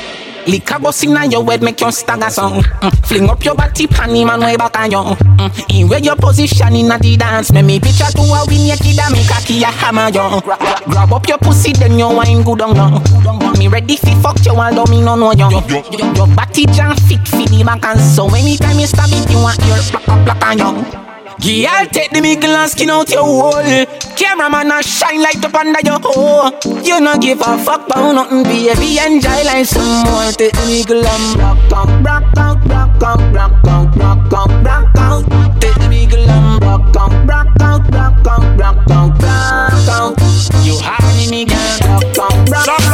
[0.50, 2.62] Lick a bus inna your head, make you stagger song.
[2.82, 3.06] Mm.
[3.06, 4.98] Fling up your body, panty man way back on you.
[4.98, 5.80] Mm.
[5.80, 8.98] In where your position inna the dance, make me picture to a win your kid
[8.98, 10.40] and make a key a hammer you.
[10.42, 13.58] Grab, grab, up your pussy, then you wine good on you.
[13.60, 15.48] Me ready fi fuck you, although me no know you.
[15.50, 19.38] Your, your body jam fit fi the back and so anytime you stab it, you
[19.38, 21.19] want your black up black on you.
[21.40, 23.86] Girl, take the middle and skin out your hole.
[24.14, 26.52] Cameraman a shine light up under your hole.
[26.84, 28.98] You no give a fuck about nothing, baby.
[29.00, 30.28] Enjoy like some more.
[30.36, 34.98] Take the middle and rock out, rock out, rock out, rock out, rock out, rock
[34.98, 35.60] out.
[35.62, 40.20] Take the middle and rock out, rock out, rock out, rock out, rock out.
[40.60, 41.56] You hardy me, girl.
[41.88, 42.89] Rock out, rock out,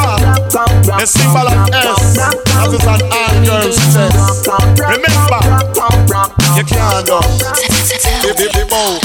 [0.99, 4.49] The symbol of S, that is an all girls chest.
[4.81, 5.41] Remember,
[6.57, 7.21] you can't do.
[8.25, 8.97] The the bow,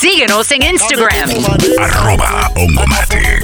[0.00, 1.30] Síguenos en Instagram.
[1.78, 3.40] Arroba Ongomatic.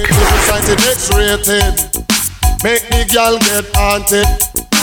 [2.64, 4.26] Make the girl get haunted.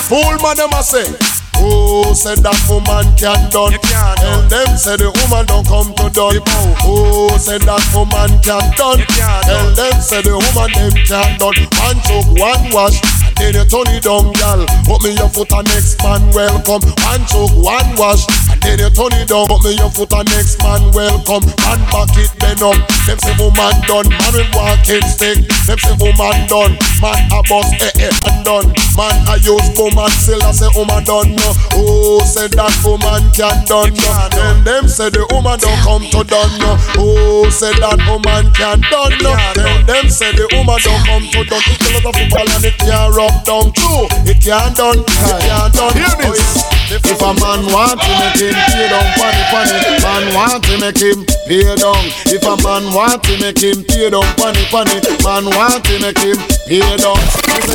[0.07, 1.42] Fool man, them a say.
[1.57, 3.73] Who said that woman can't done?
[3.81, 6.39] Tell them say the woman don't come to done.
[6.85, 9.01] Who said that woman can't done?
[9.43, 11.55] Tell them say the woman them can't done.
[11.81, 12.99] One choke, one wash.
[13.37, 14.65] Then you turn it down, gal.
[14.85, 16.83] Put me your foot and next man welcome.
[17.03, 18.23] One choke, one wash.
[18.51, 19.47] And then you turn it down.
[19.47, 21.43] Put me your foot and next man welcome.
[21.65, 22.77] Man back it then up.
[23.05, 24.07] Them say woman done.
[24.09, 25.43] Man with walking stick.
[25.67, 26.77] Them say woman done.
[27.01, 28.67] Man a boss eh eh and done.
[28.95, 31.49] Man I use woman still I say woman done no.
[31.75, 34.11] Who said that woman can done no?
[34.31, 36.75] Then them say the woman don't come to done no.
[36.95, 39.35] Who said that woman can done no?
[39.57, 41.63] Then them say the woman don't come to done.
[41.67, 44.07] It's a lot of football and it can't rub down true.
[44.27, 44.99] It can't done.
[44.99, 45.93] It can't done.
[45.93, 46.63] Hear this.
[46.65, 50.73] Oh, If a man want to make him pay down funny funny, man want to
[50.79, 52.03] make him pay down.
[52.27, 56.19] If a man want to make him pay down funny funny, man want to make
[56.19, 57.19] him pay down.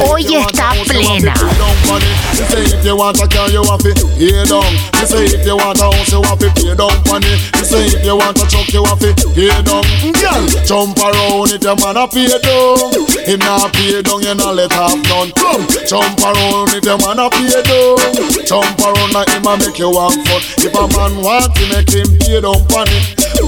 [0.04, 1.34] Hoy está plena.
[2.36, 4.68] She say if you want a car, you have to pay down.
[5.00, 7.34] She say if you want a house, you have to pay down funny.
[7.56, 9.82] She say if you want a truck, you have to pay down.
[10.12, 12.92] Girl, jump around if your man a pay down.
[13.24, 15.32] Him not pay down, you not let have none.
[15.32, 17.96] Come, jump around if your man a pay down.
[18.44, 20.42] Jump around like him a make you want fun.
[20.59, 23.01] If a man want to make him pay down funny.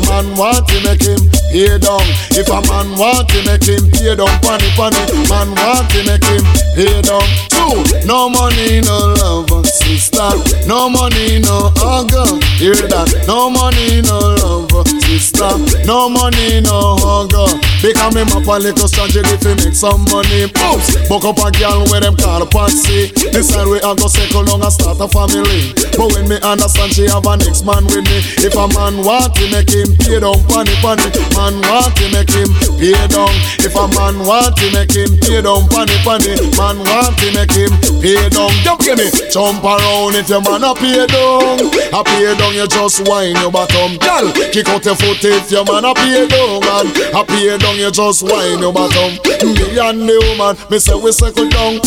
[0.06, 2.06] Man want to make him pay down.
[2.38, 5.02] If a man want to make him pay down funny funny.
[5.28, 6.44] Man want to make him
[6.74, 7.26] pay down.
[7.50, 10.30] Two, no money, no love, sister.
[10.66, 12.26] No money, no hugger.
[12.56, 13.10] Hear that?
[13.26, 15.50] No money, no love, sister.
[15.84, 17.50] No money, no hugger.
[17.82, 20.44] Become him up a little if he make some money.
[20.46, 23.10] Oops, book up a girl where them call patsy.
[23.32, 25.72] Decide we a go second long and start a family.
[25.96, 28.18] But when me understand she have a next man with me.
[28.40, 31.08] If a man want to make him pay down, funny funny.
[31.40, 33.32] Man want to make him pay down.
[33.64, 36.36] If a man want to make him pay down, funny funny.
[36.60, 38.52] Man want to make him pay down.
[38.60, 41.64] Jump give me, jump around if your man a pay down.
[41.96, 44.28] A pay down, you just whine your bottom, girl.
[44.52, 46.86] Kick out your foot if your man a pay down, man.
[47.16, 49.16] A pay down, you just whine your bottom.
[49.40, 51.80] Me and the woman, me say we settle down,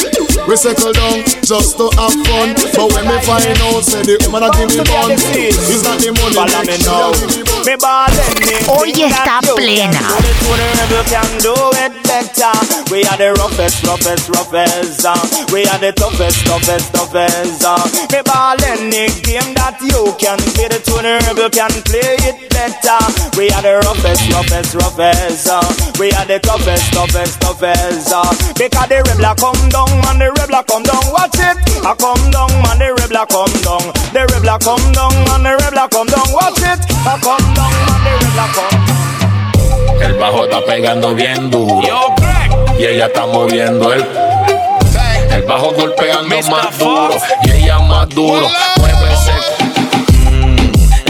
[0.49, 2.57] we settle down just to have fun.
[2.73, 5.13] But when me find out, say the woman a give me fun.
[5.13, 7.13] It's not the money, Follow me now.
[7.63, 8.91] Me ballin' me oh, Hoy
[9.43, 9.99] está plena.
[10.47, 12.53] Whatever can do it better.
[12.91, 15.05] We are the roughest, roughest, roughest.
[15.05, 15.15] Uh.
[15.51, 17.63] We are the toughest, toughest, toughest.
[17.63, 17.79] Uh.
[18.11, 20.67] Me ballin' the game that you can play.
[20.67, 22.99] The tuner rebel can play it better.
[23.37, 25.47] We are the roughest, roughest, roughest.
[25.49, 25.63] Uh.
[25.99, 28.11] We are the toughest, toughest, toughest.
[28.11, 28.29] Uh.
[28.55, 31.03] Because the rebel come down, man, the rebel come down.
[31.11, 33.85] Watch it, I come down, man, the rebel come down.
[34.13, 36.27] The rebel come down, man, the rebel come down.
[36.31, 39.12] Watch it, I come down, man, the rebel come down.
[40.01, 42.15] El bajo está pegando bien duro.
[42.79, 44.05] Y ella está moviendo el.
[45.31, 47.09] El bajo golpeando más duro.
[47.45, 48.47] Y ella más duro.
[48.79, 49.31] Mueve ese.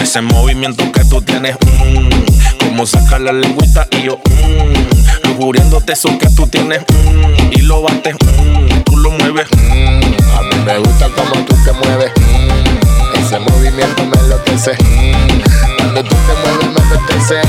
[0.02, 6.10] Ese movimiento que tú tienes, mm, como sacar la lengüita y yo, mm, lujuriéndote eso
[6.20, 9.48] que tú tienes, mm, y lo bates, mm, tú lo mueves.
[9.52, 12.12] A mí me gusta como tú te mueves.
[12.18, 14.74] mm, Ese movimiento me enloquece.
[14.74, 15.42] mm,
[15.78, 17.42] Cuando tú te mueves me apetece.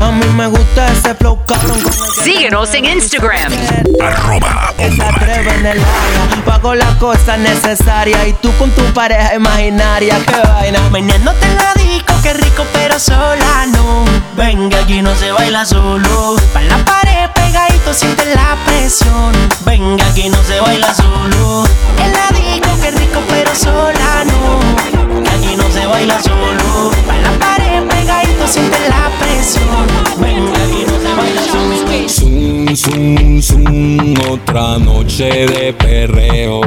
[0.00, 1.78] A mí me gusta ese flow cabrón
[2.22, 3.52] Síguenos en Instagram.
[4.00, 4.92] Arroba en
[5.66, 5.84] el área.
[6.44, 10.18] Pago las cosas necesarias y tú con tu pareja imaginaria.
[10.26, 10.80] Qué vaina.
[10.90, 14.04] Mañana te la disco, qué rico, pero sola no.
[14.36, 16.36] Venga, aquí no se baila solo.
[16.52, 19.32] Pa' la pared pegadito, siente la presión.
[19.64, 21.64] Venga, aquí no se baila solo.
[21.98, 24.60] En la disco, qué rico, pero sola no.
[25.30, 26.90] Aquí no se baila solo.
[27.06, 29.29] Pa' la pared pegadito, siente la presión.
[32.10, 36.60] Zoom, zoom, zoom, otra noche de perreo.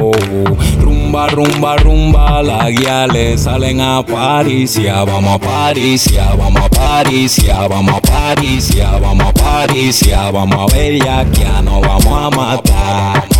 [0.80, 5.04] Rumba, rumba, rumba, la guía le salen a Parisia.
[5.04, 10.30] Vamos a Parisia, vamos a Parisia, vamos a Parisia, vamos a Parisia, vamos a Parisia,
[10.30, 13.33] vamos a Bella, que ya no vamos a matar.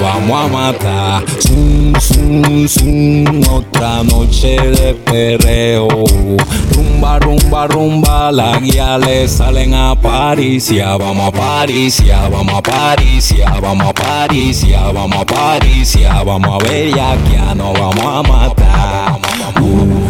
[0.00, 1.24] Vamos a matar.
[1.40, 5.88] Zum, zum, zum, otra noche de perreo.
[6.72, 10.96] Rumba, rumba, rumba, la guía le salen a Paricia.
[10.96, 17.54] Vamos a Paricia, vamos a Paricia, vamos a Paricia, vamos a Paricia, vamos a ya
[17.54, 19.18] nos vamos a matar.
[19.60, 20.07] Uh,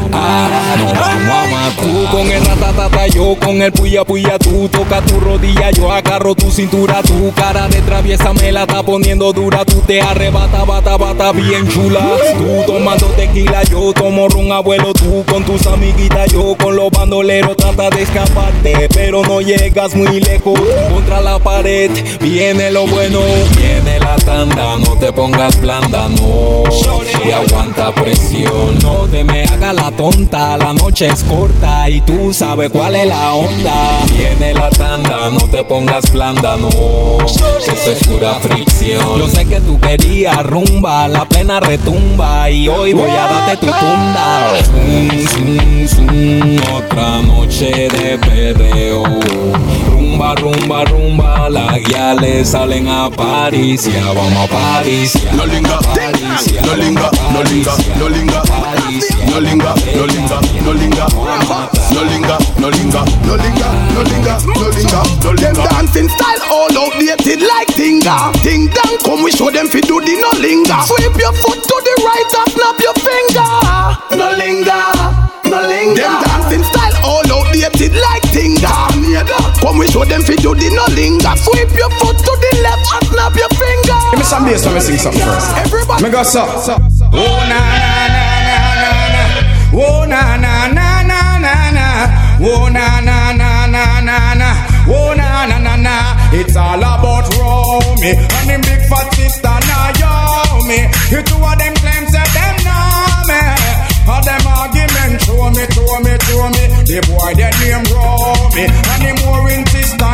[1.80, 4.38] Tú con el ratatata, yo con el puya puya.
[4.38, 7.02] Tú toca tu rodilla, yo agarro tu cintura.
[7.02, 9.64] Tu cara de traviesa me la está poniendo dura.
[9.64, 12.00] Tú te arrebata, bata, bata bien chula.
[12.36, 14.92] Tú tomando tequila, yo tomo ron abuelo.
[14.92, 17.56] Tú con tus amiguitas, yo con los bandoleros.
[17.56, 20.58] Trata de escaparte, pero no llegas muy lejos.
[20.92, 21.90] Contra la pared
[22.20, 23.20] viene lo bueno,
[23.56, 24.76] viene la tanda.
[24.78, 26.64] No te pongas blanda, no.
[27.24, 30.56] Y aguanta presión, no te me haga la tonta.
[30.56, 33.98] La noche es corta y tú sabes cuál es la onda.
[34.16, 36.68] Viene la tanda, no te pongas blanda, no.
[36.68, 39.18] Esto es pura fricción.
[39.18, 42.48] Yo sé que tú querías rumba, la plena retumba.
[42.48, 44.52] Y hoy voy a darte tu tunda.
[44.64, 49.02] Zum, zum, zum, otra noche de perreo.
[49.90, 51.50] Rumba, rumba, rumba.
[51.50, 53.90] Las guiales salen a París.
[53.92, 55.18] Ya vamos a París.
[55.32, 55.78] No linga,
[56.62, 58.42] no linga, no linga, no linga,
[59.30, 64.68] no linga, no linga, no linga, no linga, no linga, no linga, no linga, no
[64.70, 65.68] linga, no Them linga.
[65.70, 68.32] dancing style all outdated like Tinga.
[68.42, 70.78] Ting dang, come we show them fi do the no linger.
[70.86, 73.50] Sweep your foot to the right and snap your finger.
[74.16, 74.84] No linger,
[75.50, 76.02] no linger.
[76.02, 78.74] Them dancing style all outdated like Tinga.
[79.60, 81.32] Come we show them fi do the no linger.
[81.36, 83.98] Sweep your foot to the left and snap your finger.
[84.10, 85.52] Give me some bass, let me sing something first.
[85.56, 86.42] Everybody, Me go so.
[87.12, 87.97] Oh na na na
[92.50, 94.50] Oh na na na na na na.
[94.88, 95.96] Oh na na na na.
[96.32, 100.80] It's all about Romy and them big fat sister Naomi.
[101.12, 103.40] You two of them claim say them know me.
[104.08, 106.64] All them argument show me, show me, show me.
[106.88, 110.12] The boy their name Romy and the more in sister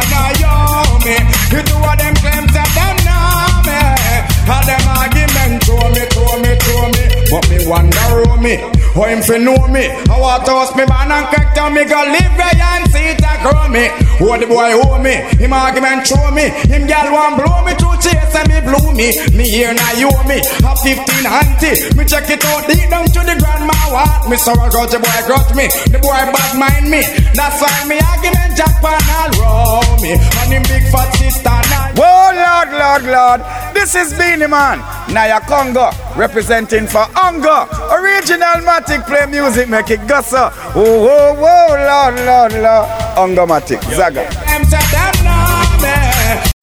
[7.34, 8.62] But me wonder who me,
[8.94, 9.90] how him fi know me.
[9.90, 13.10] I want to host me man and crack down me go live where and see
[13.10, 13.90] it a grow me.
[14.22, 16.54] Who the boy owe me, him argument show me.
[16.70, 19.10] Him gal want blow me to chase and me blew me.
[19.34, 21.74] Me here now you me, a 15 auntie.
[21.98, 24.30] Me check it out deep down to the grandma what.
[24.30, 27.02] Me sorrow grudge the boy grudge me, the boy bad mind me.
[27.34, 30.14] That's why me argument jackpot all row me.
[30.14, 31.98] And him big fat sister now.
[31.98, 33.40] Whoa Lord, Lord, Lord,
[33.74, 34.78] this is Beenie Man.
[35.14, 37.68] Naya Congo, representing for Ungo.
[37.92, 40.50] Original Matic play music, make it go so.
[40.74, 42.88] Oh, oh, oh, Lord, Lord, Lord.
[43.14, 44.26] Ungo Matic, Zaga.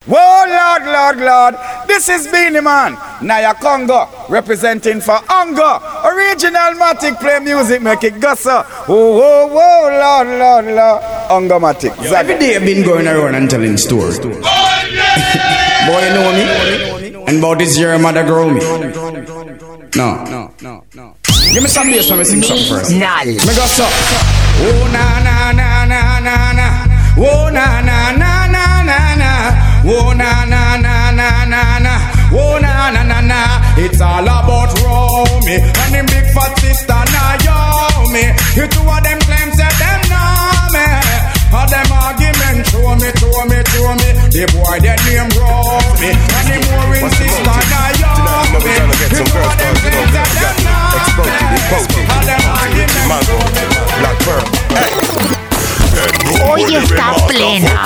[0.05, 1.55] Whoa, Lord, Lord, Lord.
[1.87, 2.97] This is Beenie Man.
[3.21, 6.03] Naya Congo, representing for Ungo.
[6.03, 8.65] Original Matic play music, make it go so.
[8.89, 11.01] Oh, oh, oh, Lord, Lord, Lord.
[11.31, 12.17] Ungo Matic, Zaga.
[12.17, 14.19] Every day I've been going around and telling stories.
[14.21, 14.27] Oh,
[15.87, 16.90] Boy, you know me?
[17.31, 18.59] And about this year, mother grow me.
[19.95, 21.15] No, no, no, no.
[21.53, 22.91] Give me some bass when me sing something first.
[22.91, 23.25] Nal.
[23.25, 23.87] Me go so.
[23.87, 26.67] Oh na na na na na na.
[27.15, 29.31] Oh na na na na na na.
[29.87, 31.93] Oh na na na na na na.
[32.35, 33.39] Oh na na na na.
[33.77, 38.27] It's all about Romy and them big fat sister Naomi.
[38.59, 39.20] You two of them
[41.61, 44.09] All them argument show me, show me, show me.
[44.33, 48.65] The boy their name Romy and the more in sister Naomi.
[48.97, 50.89] You two of them claim say them know
[51.21, 51.37] me.
[52.09, 53.61] All them argument show me.
[54.01, 54.41] Black Pearl.
[56.49, 57.85] Hoy está plena.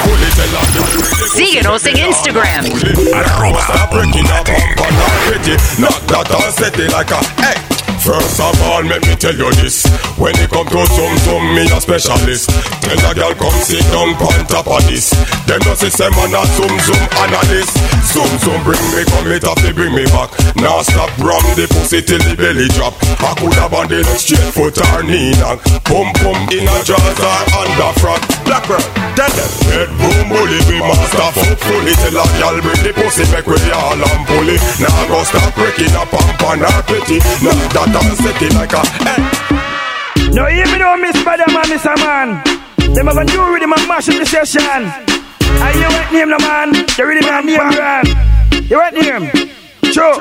[1.36, 2.64] Síguenos en Instagram.
[3.14, 3.60] Arroba
[8.08, 8.16] all.
[8.16, 9.88] First of all, let me tell you this.
[10.20, 12.52] When it come to some some, me a specialist.
[12.84, 15.10] Tell a girl come sit down on top of this.
[15.48, 17.74] Them no say man a zoom zoom analyst.
[18.12, 20.30] Zoom zoom bring me come it up, they bring me back.
[20.60, 22.94] Now stop ram the pussy till the belly drop.
[23.24, 25.64] I could have on the straight foot or knee knock.
[25.88, 28.22] Pum pum in a jaws or under front.
[28.44, 28.84] Black girl,
[29.16, 29.50] tell them.
[29.72, 31.96] Red boom bully be master fuck fully.
[32.04, 34.62] Tell a girl bring the pussy back with y'all and pull it.
[34.84, 37.24] Now go stop breaking up and pan her pretty.
[37.42, 40.32] Now that I'm set it like a hey.
[40.36, 42.44] No, hear me don't miss by them and miss a man.
[42.94, 44.62] Them have a new rhythm and mash up the session.
[44.62, 48.08] And you went name the man, the rhythm and name brand.
[48.70, 49.32] You went name?
[49.96, 50.20] True.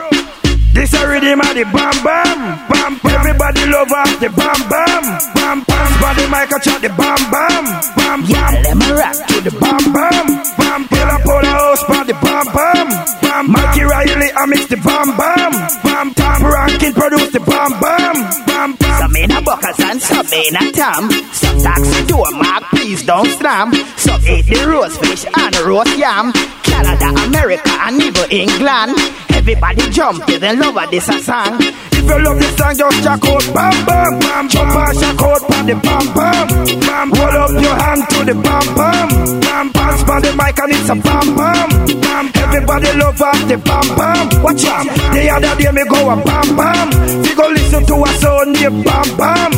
[0.74, 2.38] This a rhythm of the bam bam,
[2.70, 3.14] bam bam.
[3.14, 5.02] Everybody love off the bam bam,
[5.34, 5.90] bam bam.
[6.02, 7.64] Body mic a chat the bam bam,
[7.94, 8.52] bam bam.
[8.62, 10.26] Let me rock to the bam bam,
[10.58, 10.80] bam.
[10.90, 12.86] Pull up all the house for the bam bam,
[13.22, 13.50] bam.
[13.50, 15.52] Mikey Riley I mix the bam bam,
[15.82, 16.23] bam.
[16.44, 18.14] Tom Rankin produce the bam bam,
[18.46, 19.00] bam bam.
[19.00, 21.10] Some in a buckets and some in a tam.
[21.32, 23.72] Some taxi door mark, please don't slam.
[23.96, 26.32] Some eat the roast fish and roast yam.
[26.62, 28.92] Canada, America, and even England.
[29.30, 31.56] Everybody jump, they then love this a song.
[31.60, 34.48] If you love this song, just jack out, bam bam bam.
[34.48, 36.48] Jump and jack out, pan the bam bam
[36.84, 37.08] bam.
[37.16, 39.08] Hold up your hand to the bam bam
[39.40, 39.72] bam.
[39.72, 41.68] Pass by the mic and it's a bam bam
[42.00, 42.24] bam.
[42.36, 44.42] Everybody love off the bam bam.
[44.42, 46.56] Watch out, the other day me go a bam bam.
[46.56, 47.22] bam.
[47.22, 49.52] We go listen to a song named bam bam.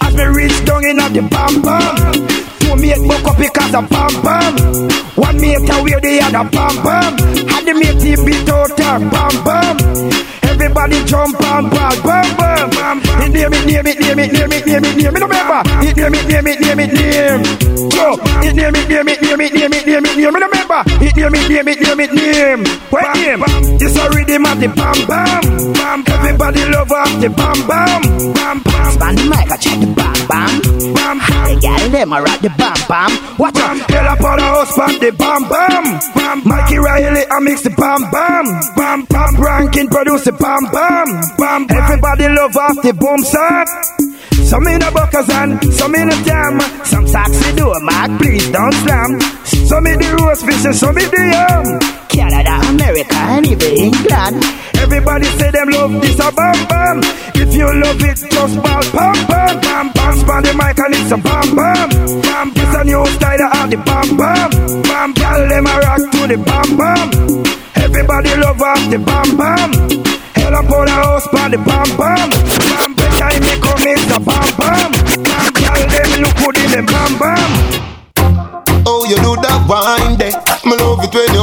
[0.00, 1.94] As me reach down in the bam bam.
[2.60, 4.54] Two mate buck up because of bam bam.
[5.14, 7.12] One mate away the other bam bam.
[7.48, 9.76] Had the mate he beat out her bam bam.
[10.42, 12.96] Everybody jump and bam bam bam bam.
[13.22, 15.22] It name it name it name it name it name it name it.
[15.22, 17.42] Remember it name it name it name it name.
[17.94, 20.34] Yo, it name it name it name it name it name it name.
[20.34, 22.64] Remember it name it name it name it name.
[22.90, 23.40] What name?
[23.78, 26.04] This a rhythm of the bam bam bam.
[26.06, 28.02] Everybody love off the bam bam
[28.34, 28.92] bam bam.
[28.92, 30.52] Span the mic, I check the bam bam
[30.94, 31.18] bam.
[31.18, 33.10] The girl them a rock the bam bam.
[33.38, 36.42] Watch out, Hell up on the house, bam the bam bam bam.
[36.44, 38.44] Mikey Riley, I mix the bam bam
[38.76, 39.36] bam bam.
[39.40, 41.08] Ranking produce the bam bam
[41.38, 41.66] bam.
[41.70, 43.68] Everybody love off the boom sound.
[44.48, 46.56] Some in the buckers and some in the jam.
[46.80, 49.20] Some taxi door, Mark, please don't slam.
[49.44, 51.64] Some in the roast fish some in the yam.
[52.08, 54.40] Canada, America, and even England.
[54.80, 56.96] Everybody say them love this a bam bam.
[57.36, 60.12] If you love it, just ball bam bam bam bam.
[60.16, 61.88] Span the mic and it's a bam bam
[62.24, 62.48] bam.
[62.56, 64.48] It's a new style of the bam bam
[64.88, 65.12] bam.
[65.12, 67.08] Girl them a rock to the bam bam.
[67.76, 69.70] Everybody love off the bam bam.
[70.40, 72.96] Hell up on the house by the bam bam bam.
[72.96, 73.67] Better
[74.20, 74.92] bam bam bam.
[75.54, 77.50] Girl them look good in the bam bam.
[78.86, 80.17] Oh, you do that wine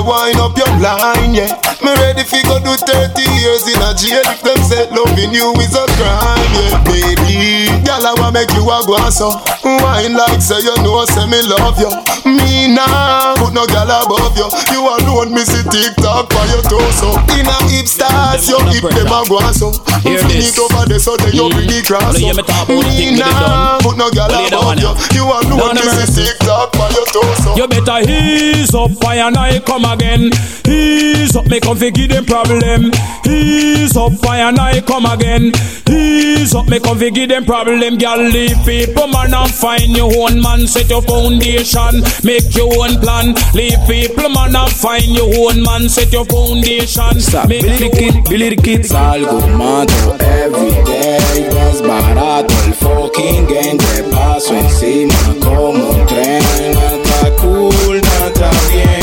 [0.05, 1.57] wind up your line, yeah.
[1.81, 5.51] Me ready fi go do 30 years in a jail if them say loving you
[5.59, 6.77] is a crime, yeah.
[6.85, 9.33] Baby, girl, I wanna make you a go and so.
[9.65, 11.89] Wine like say you know, say me love you.
[12.29, 14.47] Me now, put no girl above you.
[14.71, 17.17] You alone, me see TikTok by your torso.
[17.33, 19.73] In a hip stars, your hip them a go and so.
[20.05, 20.53] Hear this.
[20.53, 23.17] it over there so then you bring the cross me talk about the thing Me
[23.17, 24.91] with the now, put no girl above you.
[25.17, 27.55] You alone, me see TikTok by your torso.
[27.57, 30.29] You better ease up, fire and I come again.
[30.67, 32.91] Ease up, me come fi give them problem.
[33.23, 35.51] He's up, fire and I come again.
[35.87, 37.97] He's up, me come fi give them problem.
[37.97, 40.67] Girl, leave people man and find your own man.
[40.67, 43.33] Set your foundation, make your own plan.
[43.53, 45.87] Leave people man and find your own man.
[45.89, 47.15] Set your foundation.
[47.47, 54.03] Make Billy the Kid, Billy the Kid Salgo, mato everyday Desbarato el fucking game Te
[54.11, 56.43] paso encima como un tren
[56.73, 58.94] Nada cool, nada bien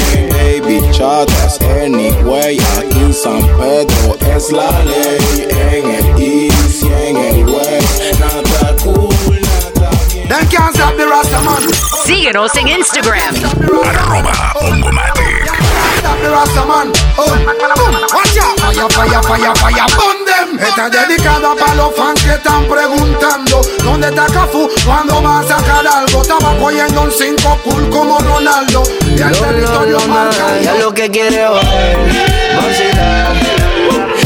[1.02, 8.76] Anyway Aquí San Pedro es la ley En el east y en el west Nada
[8.84, 9.08] cool,
[9.74, 11.60] nada bien Them can't stop the Rasta man.
[12.06, 13.34] Síguenos en Instagram.
[13.84, 15.50] Arroba Ongomatic.
[15.98, 16.92] Stop the Rasta man.
[17.18, 17.94] Oh, boom.
[18.14, 18.60] Watch out.
[18.60, 19.86] Fire, fire, fire, fire.
[19.96, 20.58] Burn them.
[20.60, 24.68] Esta es dedicada para los fans que están preguntando ¿Dónde está Cafu?
[24.86, 26.22] ¿Cuándo va a sacar algo?
[26.22, 28.84] Estaba cogiendo un 5 cool como Ronaldo
[29.22, 31.96] Y el territorio marcando Ya lo que quiere joder,
[32.56, 33.32] vacilar.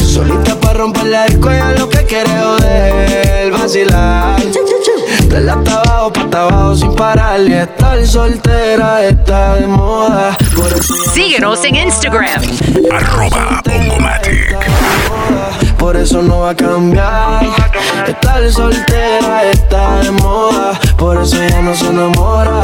[0.01, 4.41] Solita para romper la disco, ya lo que quiere joder, vacilar.
[4.41, 7.39] De hasta abajo, pa' abajo sin parar.
[7.41, 10.35] Y estar soltera está de moda.
[10.55, 12.41] Por eso Síguenos en Instagram.
[12.91, 14.57] Arroba Ongomatic.
[15.77, 17.45] por eso no va a cambiar.
[18.07, 22.61] Estar soltera está de moda, por eso ya no se enamora.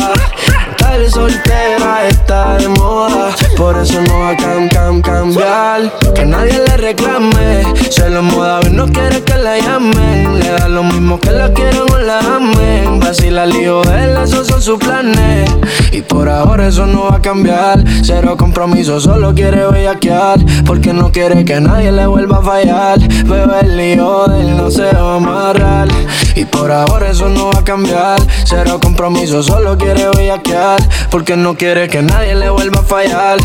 [0.84, 5.91] Estar soltera está de moda, por eso no va a cam, cam, cambiar.
[6.13, 10.39] Que nadie le reclame, se lo moda y no quiere que la llamen.
[10.39, 12.99] Le da lo mismo que la quieran o la amen.
[12.99, 15.49] Vacila el hijo de él, esos son sus planes.
[15.91, 17.84] Y por ahora eso no va a cambiar.
[18.03, 20.39] Cero compromiso, solo quiere bellaquear.
[20.65, 22.99] Porque no quiere que nadie le vuelva a fallar.
[22.99, 25.88] Bebé, el lío de él no se va a amarrar.
[26.36, 28.21] Y por ahora eso no va a cambiar.
[28.45, 30.81] Cero compromiso, solo quiere bellaquear.
[31.09, 33.39] Porque no quiere que nadie le vuelva a fallar.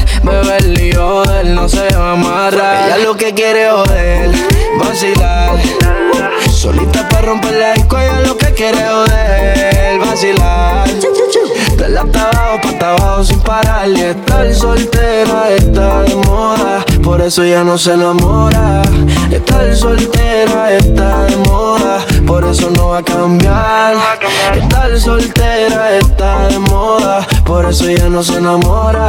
[0.64, 2.86] Lío de él no se va a amarrar.
[2.86, 4.30] Ella lo que quiere joder,
[4.78, 5.58] vacilar.
[6.50, 10.88] Solita para romper la disco, ella lo que quiere joder, vacilar.
[11.78, 13.88] De la hasta abajo, pa' abajo sin parar.
[13.88, 16.84] Y estar soltera está de moda.
[17.04, 18.82] Por eso ya no se enamora.
[19.30, 22.04] Estar soltera está de moda.
[22.26, 23.94] Por eso no va a cambiar.
[24.54, 27.26] Estar soltera está de moda.
[27.44, 29.08] Por eso ya no se enamora.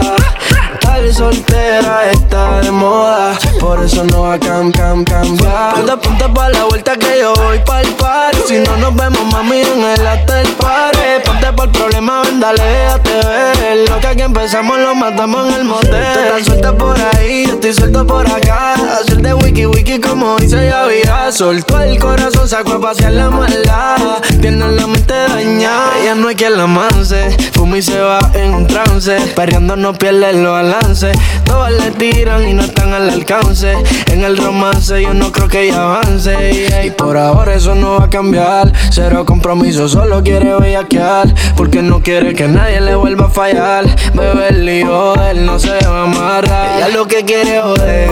[0.73, 3.37] Estar soltera está de moda.
[3.59, 5.73] Por eso no va a cam, cam, cambiar.
[5.73, 8.37] Ponte, ponte pa' la vuelta que yo voy pa'l party.
[8.47, 10.99] Si no nos vemos, mami, en el after party.
[11.25, 13.89] Ponte por problema, ven, dale, ver.
[13.89, 15.93] Lo que aquí empezamos lo matamos en el motel.
[15.93, 18.73] Estás suelta por ahí, yo estoy suelto por acá.
[18.73, 21.09] Hacer de wiki wiki como dice ya viral.
[21.09, 24.21] Ya soltó el corazón, sacó a pasear la maldad.
[24.41, 27.35] Tiene la mente dañada, ella no hay quien la manse.
[27.53, 29.17] Fuma y se va en un trance.
[29.35, 31.17] Perreando no pierde los balances.
[31.45, 33.73] Todas le tiran y no están al alcance.
[34.11, 36.85] En el romance yo no creo que ella avance.
[36.85, 38.71] Y por ahora eso no va a cambiar.
[38.91, 41.33] Cero compromiso, solo quiere bellaquear.
[41.55, 43.85] Porque no quiere que nadie le vuelva a fallar.
[44.13, 46.77] Bebe el lío, él no se va a amarrar.
[46.77, 48.09] Ella lo que quiere es joder,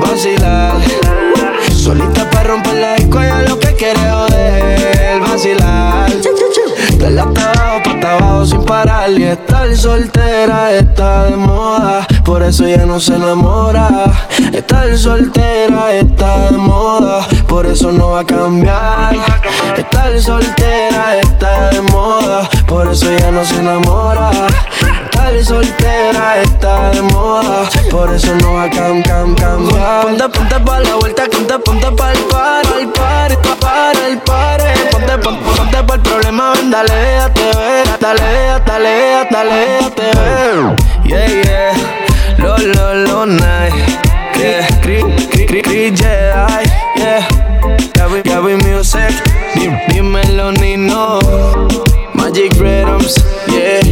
[0.00, 0.74] vacilar.
[1.72, 6.10] Solita para romper la disco, ella lo que quiere es joder, vacilar.
[6.98, 9.10] De la abajo, para abajo sin parar.
[9.10, 12.06] Y estar soltera está de moda.
[12.24, 13.88] Por eso ella no se enamora.
[14.52, 17.26] Estar soltera está de moda.
[17.48, 19.16] Por eso no va a cambiar.
[19.76, 22.48] Estar soltera está de moda.
[22.70, 24.30] Por eso ella no se enamora.
[25.04, 27.68] Estar soltera está de moda.
[27.90, 30.02] Por eso no va a cam, cam, cambiar.
[30.02, 34.60] Ponte, ponte pa' la vuelta, ponte, ponte pa' el par, el par, para el par.
[34.92, 37.98] Ponte, ponte, ponte pa' el problema, ven, dale, déjate ver.
[37.98, 40.76] Dale, dale, dale, déjate ver.
[41.02, 41.72] Yeah, yeah.
[42.38, 43.74] Lo, lo, lo, night.
[44.38, 46.70] Yeah, cri, cri, cri, cri, Jedi.
[46.94, 47.26] Yeah.
[47.94, 49.10] Gabby, Gabby Music.
[49.88, 51.18] Dímelo, Nino.
[52.30, 53.16] Magic Rhythms,
[53.48, 53.82] yeah.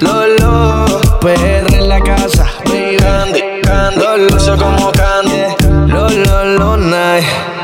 [0.00, 2.46] Lolo, PR en la casa.
[2.66, 5.90] Candy, candy, Lolo, como candy.
[5.90, 7.55] Lolo, lo, night.